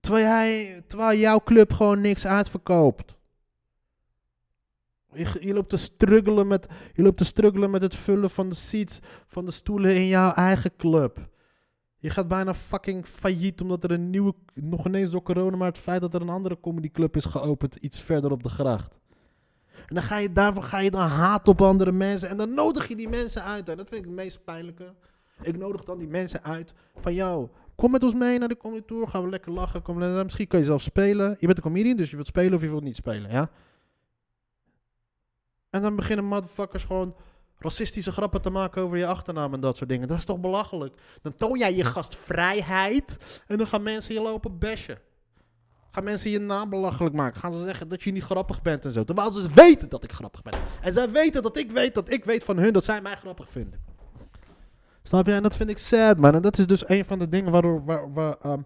Terwijl, 0.00 0.26
jij, 0.26 0.82
terwijl 0.86 1.18
jouw 1.18 1.40
club 1.44 1.72
gewoon 1.72 2.00
niks 2.00 2.26
uitverkoopt. 2.26 3.14
Je, 5.12 5.36
je, 5.40 5.54
loopt 5.54 5.68
te 5.98 6.44
met, 6.46 6.66
je 6.94 7.02
loopt 7.02 7.16
te 7.16 7.24
struggelen 7.24 7.70
met 7.70 7.82
het 7.82 7.94
vullen 7.94 8.30
van 8.30 8.48
de 8.48 8.54
seats, 8.54 8.98
van 9.26 9.44
de 9.44 9.50
stoelen 9.50 9.94
in 9.94 10.06
jouw 10.06 10.32
eigen 10.32 10.76
club. 10.76 11.28
Je 11.98 12.10
gaat 12.10 12.28
bijna 12.28 12.54
fucking 12.54 13.06
failliet 13.06 13.60
omdat 13.60 13.84
er 13.84 13.90
een 13.90 14.10
nieuwe, 14.10 14.34
nog 14.54 14.86
ineens 14.86 15.10
door 15.10 15.22
corona, 15.22 15.56
maar 15.56 15.68
het 15.68 15.78
feit 15.78 16.00
dat 16.00 16.14
er 16.14 16.20
een 16.20 16.28
andere 16.28 16.60
comedyclub 16.60 17.16
is 17.16 17.24
geopend 17.24 17.76
iets 17.76 18.00
verder 18.00 18.30
op 18.30 18.42
de 18.42 18.48
gracht. 18.48 18.98
En 19.86 19.94
dan 19.94 20.02
ga 20.02 20.16
je 20.16 20.32
daarvoor 20.32 20.62
ga 20.62 20.78
je 20.78 20.90
dan 20.90 21.06
haat 21.08 21.48
op 21.48 21.60
andere 21.60 21.92
mensen 21.92 22.28
en 22.28 22.36
dan 22.36 22.54
nodig 22.54 22.88
je 22.88 22.96
die 22.96 23.08
mensen 23.08 23.42
uit. 23.42 23.68
En 23.68 23.76
dat 23.76 23.88
vind 23.88 24.00
ik 24.00 24.06
het 24.06 24.16
meest 24.16 24.44
pijnlijke. 24.44 24.94
Ik 25.42 25.56
nodig 25.58 25.84
dan 25.84 25.98
die 25.98 26.08
mensen 26.08 26.44
uit 26.44 26.74
van 26.94 27.14
jou. 27.14 27.48
Kom 27.74 27.90
met 27.90 28.02
ons 28.02 28.14
mee 28.14 28.38
naar 28.38 28.48
de 28.48 28.56
comedy 28.56 28.82
tour, 28.86 29.08
gaan 29.08 29.22
we 29.22 29.28
lekker 29.28 29.52
lachen. 29.52 29.82
Kom, 29.82 29.98
le- 29.98 30.22
misschien 30.22 30.46
kan 30.46 30.58
je 30.58 30.64
zelf 30.64 30.82
spelen. 30.82 31.36
Je 31.38 31.46
bent 31.46 31.56
een 31.58 31.64
comedian, 31.64 31.96
dus 31.96 32.10
je 32.10 32.16
wilt 32.16 32.28
spelen 32.28 32.54
of 32.54 32.62
je 32.62 32.68
wilt 32.68 32.82
niet 32.82 32.96
spelen, 32.96 33.30
ja? 33.30 33.50
En 35.70 35.82
dan 35.82 35.96
beginnen 35.96 36.24
motherfuckers 36.24 36.84
gewoon 36.84 37.14
racistische 37.58 38.12
grappen 38.12 38.42
te 38.42 38.50
maken 38.50 38.82
over 38.82 38.98
je 38.98 39.06
achternaam 39.06 39.54
en 39.54 39.60
dat 39.60 39.76
soort 39.76 39.90
dingen. 39.90 40.08
Dat 40.08 40.18
is 40.18 40.24
toch 40.24 40.40
belachelijk? 40.40 40.94
Dan 41.22 41.34
toon 41.34 41.58
jij 41.58 41.74
je 41.74 41.84
gastvrijheid 41.84 43.18
en 43.46 43.56
dan 43.56 43.66
gaan 43.66 43.82
mensen 43.82 44.14
je 44.14 44.22
lopen 44.22 44.58
bashen. 44.58 44.98
Gaan 45.90 46.04
mensen 46.04 46.30
je 46.30 46.38
naam 46.38 46.70
belachelijk 46.70 47.14
maken. 47.14 47.40
Gaan 47.40 47.52
ze 47.52 47.62
zeggen 47.62 47.88
dat 47.88 48.02
je 48.02 48.12
niet 48.12 48.22
grappig 48.22 48.62
bent 48.62 48.84
en 48.84 48.90
zo. 48.90 49.04
Terwijl 49.04 49.30
ze 49.30 49.48
weten 49.54 49.88
dat 49.88 50.04
ik 50.04 50.12
grappig 50.12 50.42
ben. 50.42 50.54
En 50.80 50.92
zij 50.92 51.10
weten 51.10 51.42
dat 51.42 51.56
ik 51.56 51.70
weet 51.70 51.94
dat 51.94 52.10
ik 52.10 52.24
weet 52.24 52.44
van 52.44 52.58
hun 52.58 52.72
dat 52.72 52.84
zij 52.84 53.00
mij 53.02 53.16
grappig 53.16 53.50
vinden. 53.50 53.80
Snap 55.02 55.26
je? 55.26 55.32
En 55.32 55.42
dat 55.42 55.56
vind 55.56 55.70
ik 55.70 55.78
sad, 55.78 56.18
man. 56.18 56.34
En 56.34 56.42
dat 56.42 56.58
is 56.58 56.66
dus 56.66 56.88
een 56.88 57.04
van 57.04 57.18
de 57.18 57.28
dingen 57.28 57.52
waardoor... 57.52 57.84
Waar, 57.84 58.12
waar, 58.12 58.36
ehm, 58.40 58.60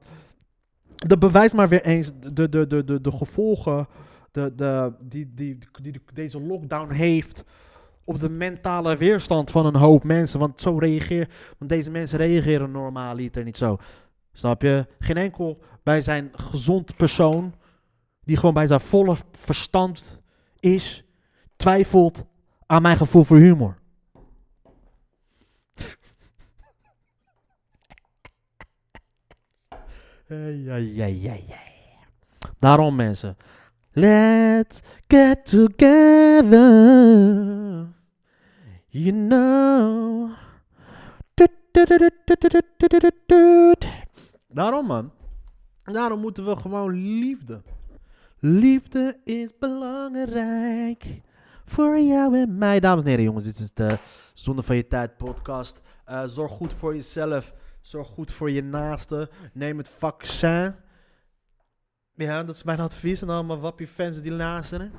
dat 0.96 1.18
bewijst 1.18 1.54
maar 1.54 1.68
weer 1.68 1.84
eens 1.84 2.10
de, 2.32 2.48
de, 2.48 2.66
de, 2.66 3.00
de, 3.00 3.10
gevolgen 3.10 3.88
de, 4.30 4.54
de, 4.54 4.92
die, 5.00 5.34
die 5.34 5.58
deze 6.12 6.40
lockdown 6.40 6.92
heeft 6.92 7.44
op 8.10 8.20
de 8.20 8.28
mentale 8.28 8.96
weerstand 8.96 9.50
van 9.50 9.66
een 9.66 9.76
hoop 9.76 10.04
mensen. 10.04 10.38
Want 10.38 10.60
zo 10.60 10.78
reageer, 10.78 11.28
want 11.58 11.70
deze 11.70 11.90
mensen 11.90 12.18
reageren 12.18 12.70
normaaliter 12.70 13.44
niet 13.44 13.56
zo. 13.56 13.76
Snap 14.32 14.62
je? 14.62 14.86
Geen 14.98 15.16
enkel 15.16 15.58
bij 15.82 16.00
zijn 16.00 16.30
gezond 16.32 16.96
persoon, 16.96 17.54
die 18.24 18.36
gewoon 18.36 18.54
bij 18.54 18.66
zijn 18.66 18.80
volle 18.80 19.16
verstand 19.32 20.20
is, 20.58 21.04
twijfelt 21.56 22.24
aan 22.66 22.82
mijn 22.82 22.96
gevoel 22.96 23.24
voor 23.24 23.38
humor. 23.38 23.78
Ja, 30.64 30.76
ja, 30.76 31.04
ja, 31.04 31.34
ja. 31.48 31.58
Daarom 32.58 32.94
mensen. 32.96 33.36
Let's 33.92 34.80
get 35.08 35.46
together. 35.50 36.60
You 38.92 39.12
know. 39.12 40.30
Daarom 44.48 44.86
man. 44.86 45.12
Daarom 45.84 46.20
moeten 46.20 46.44
we 46.44 46.56
gewoon 46.56 46.92
liefde. 46.92 47.62
Liefde 48.38 49.20
is 49.24 49.58
belangrijk. 49.58 51.20
Voor 51.64 51.98
jou 51.98 52.38
en 52.38 52.58
mij. 52.58 52.80
Dames 52.80 53.02
en 53.02 53.08
heren 53.08 53.24
jongens, 53.24 53.44
dit 53.44 53.58
is 53.58 53.74
de 53.74 53.98
Zonde 54.34 54.62
van 54.62 54.76
je 54.76 54.86
Tijd 54.86 55.16
podcast. 55.16 55.80
Zorg 56.24 56.50
goed 56.50 56.72
voor 56.72 56.94
jezelf. 56.94 57.54
Zorg 57.80 58.06
goed 58.06 58.32
voor 58.32 58.50
je 58.50 58.62
naasten. 58.62 59.28
Neem 59.52 59.78
het 59.78 59.88
vaccin. 59.88 60.74
Ja, 62.14 62.44
dat 62.44 62.54
is 62.54 62.62
mijn 62.62 62.80
advies 62.80 63.22
aan 63.22 63.28
allemaal 63.28 63.60
wappie-fans 63.60 64.22
die 64.22 64.32
luisteren. 64.32 64.92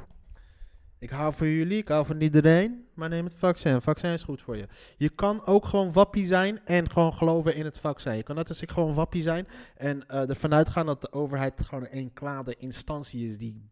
Ik 1.01 1.09
hou 1.09 1.33
van 1.33 1.47
jullie, 1.47 1.77
ik 1.77 1.87
hou 1.87 2.05
van 2.05 2.21
iedereen, 2.21 2.85
maar 2.93 3.09
neem 3.09 3.25
het 3.25 3.33
vaccin. 3.33 3.81
Vaccin 3.81 4.11
is 4.11 4.23
goed 4.23 4.41
voor 4.41 4.57
je. 4.57 4.67
Je 4.97 5.09
kan 5.09 5.45
ook 5.45 5.65
gewoon 5.65 5.91
wappie 5.91 6.25
zijn 6.25 6.65
en 6.65 6.91
gewoon 6.91 7.13
geloven 7.13 7.55
in 7.55 7.65
het 7.65 7.79
vaccin. 7.79 8.15
Je 8.15 8.23
kan 8.23 8.35
net 8.35 8.47
als 8.47 8.61
ik 8.61 8.71
gewoon 8.71 8.93
wappie 8.93 9.21
zijn 9.21 9.47
en 9.75 10.03
uh, 10.07 10.29
ervan 10.29 10.53
uitgaan 10.53 10.85
dat 10.85 11.01
de 11.01 11.11
overheid 11.11 11.53
gewoon 11.61 11.87
een 11.89 12.13
kwade 12.13 12.55
instantie 12.57 13.27
is 13.27 13.37
die 13.37 13.69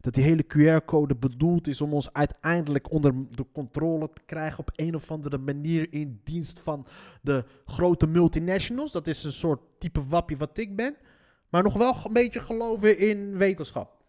dat 0.00 0.14
die 0.14 0.24
hele 0.24 0.44
QR-code 0.44 1.16
bedoeld 1.16 1.66
is 1.66 1.80
om 1.80 1.94
ons 1.94 2.12
uiteindelijk 2.12 2.90
onder 2.90 3.14
de 3.30 3.46
controle 3.52 4.10
te 4.12 4.22
krijgen 4.26 4.58
op 4.58 4.70
een 4.76 4.94
of 4.94 5.10
andere 5.10 5.38
manier 5.38 5.92
in 5.92 6.20
dienst 6.24 6.60
van 6.60 6.86
de 7.22 7.44
grote 7.64 8.06
multinationals. 8.06 8.92
Dat 8.92 9.06
is 9.06 9.24
een 9.24 9.32
soort 9.32 9.60
type 9.78 10.02
wappie 10.08 10.36
wat 10.36 10.58
ik 10.58 10.76
ben. 10.76 10.96
Maar 11.48 11.62
nog 11.62 11.74
wel 11.74 11.94
een 12.04 12.12
beetje 12.12 12.40
geloven 12.40 12.98
in 12.98 13.36
wetenschap. 13.36 14.01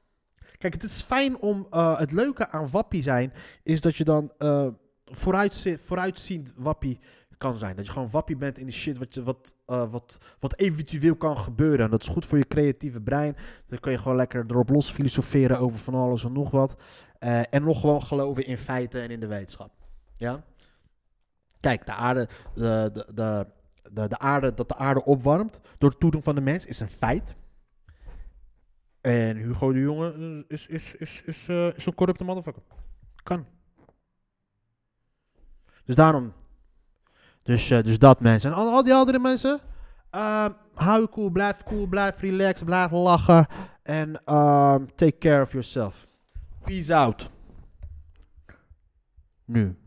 Kijk, 0.57 0.73
het 0.73 0.83
is 0.83 1.01
fijn 1.01 1.39
om. 1.39 1.67
Uh, 1.71 1.99
het 1.99 2.11
leuke 2.11 2.49
aan 2.49 2.69
wappie 2.69 3.01
zijn. 3.01 3.33
is 3.63 3.81
dat 3.81 3.95
je 3.95 4.03
dan. 4.03 4.31
Uh, 4.39 4.67
vooruit, 5.05 5.77
vooruitziend 5.79 6.53
wappie 6.57 6.99
kan 7.37 7.57
zijn. 7.57 7.75
Dat 7.75 7.85
je 7.85 7.91
gewoon 7.91 8.09
wappie 8.09 8.37
bent 8.37 8.57
in 8.57 8.65
de 8.65 8.71
shit 8.71 8.97
wat, 8.97 9.13
je, 9.13 9.23
wat, 9.23 9.55
uh, 9.67 9.91
wat, 9.91 10.17
wat 10.39 10.59
eventueel 10.59 11.15
kan 11.15 11.37
gebeuren. 11.37 11.85
En 11.85 11.91
dat 11.91 12.01
is 12.01 12.07
goed 12.07 12.25
voor 12.25 12.37
je 12.37 12.47
creatieve 12.47 13.01
brein. 13.01 13.35
Dan 13.67 13.79
kun 13.79 13.91
je 13.91 13.97
gewoon 13.97 14.17
lekker 14.17 14.45
erop 14.47 14.69
los 14.69 14.91
filosoferen 14.91 15.59
over 15.59 15.77
van 15.77 15.93
alles 15.93 16.23
en 16.23 16.33
nog 16.33 16.51
wat. 16.51 16.75
En 17.49 17.63
nog 17.63 17.79
gewoon 17.79 18.03
geloven 18.03 18.45
in 18.45 18.57
feiten 18.57 19.01
en 19.01 19.09
in 19.09 19.19
de 19.19 19.27
wetenschap. 19.27 19.71
Ja? 20.13 20.43
Kijk, 21.59 21.85
de 21.85 21.93
aarde, 21.93 22.27
de, 22.53 22.89
de, 22.93 23.05
de, 23.13 23.47
de, 23.91 24.07
de 24.07 24.17
aarde, 24.17 24.53
dat 24.53 24.69
de 24.69 24.75
aarde 24.75 25.05
opwarmt 25.05 25.59
door 25.77 25.89
het 25.89 25.99
toedoen 25.99 26.23
van 26.23 26.35
de 26.35 26.41
mens 26.41 26.65
is 26.65 26.79
een 26.79 26.89
feit. 26.89 27.35
En 29.03 29.37
Hugo 29.37 29.73
de 29.73 29.79
Jonge 29.79 30.45
is, 30.47 30.67
is, 30.67 30.93
is, 30.97 31.21
is, 31.25 31.47
uh, 31.47 31.75
is 31.75 31.85
een 31.85 31.95
corrupte 31.95 32.23
motherfucker. 32.23 32.61
Kan. 33.23 33.45
Dus 35.85 35.95
daarom. 35.95 36.33
Dus, 37.41 37.69
uh, 37.69 37.81
dus 37.81 37.99
dat 37.99 38.19
mensen. 38.21 38.51
En 38.51 38.57
al, 38.57 38.71
al 38.71 38.83
die 38.83 38.93
andere 38.93 39.19
mensen. 39.19 39.59
Uh, 40.15 40.45
hou 40.73 41.01
je 41.01 41.09
cool, 41.09 41.29
blijf 41.29 41.63
cool, 41.63 41.87
blijf 41.87 42.19
relaxed, 42.19 42.65
blijf 42.65 42.91
lachen. 42.91 43.47
En 43.81 44.09
um, 44.09 44.95
take 44.95 45.17
care 45.17 45.41
of 45.41 45.51
yourself. 45.51 46.07
Peace 46.63 46.95
out. 46.95 47.29
Nu. 49.45 49.77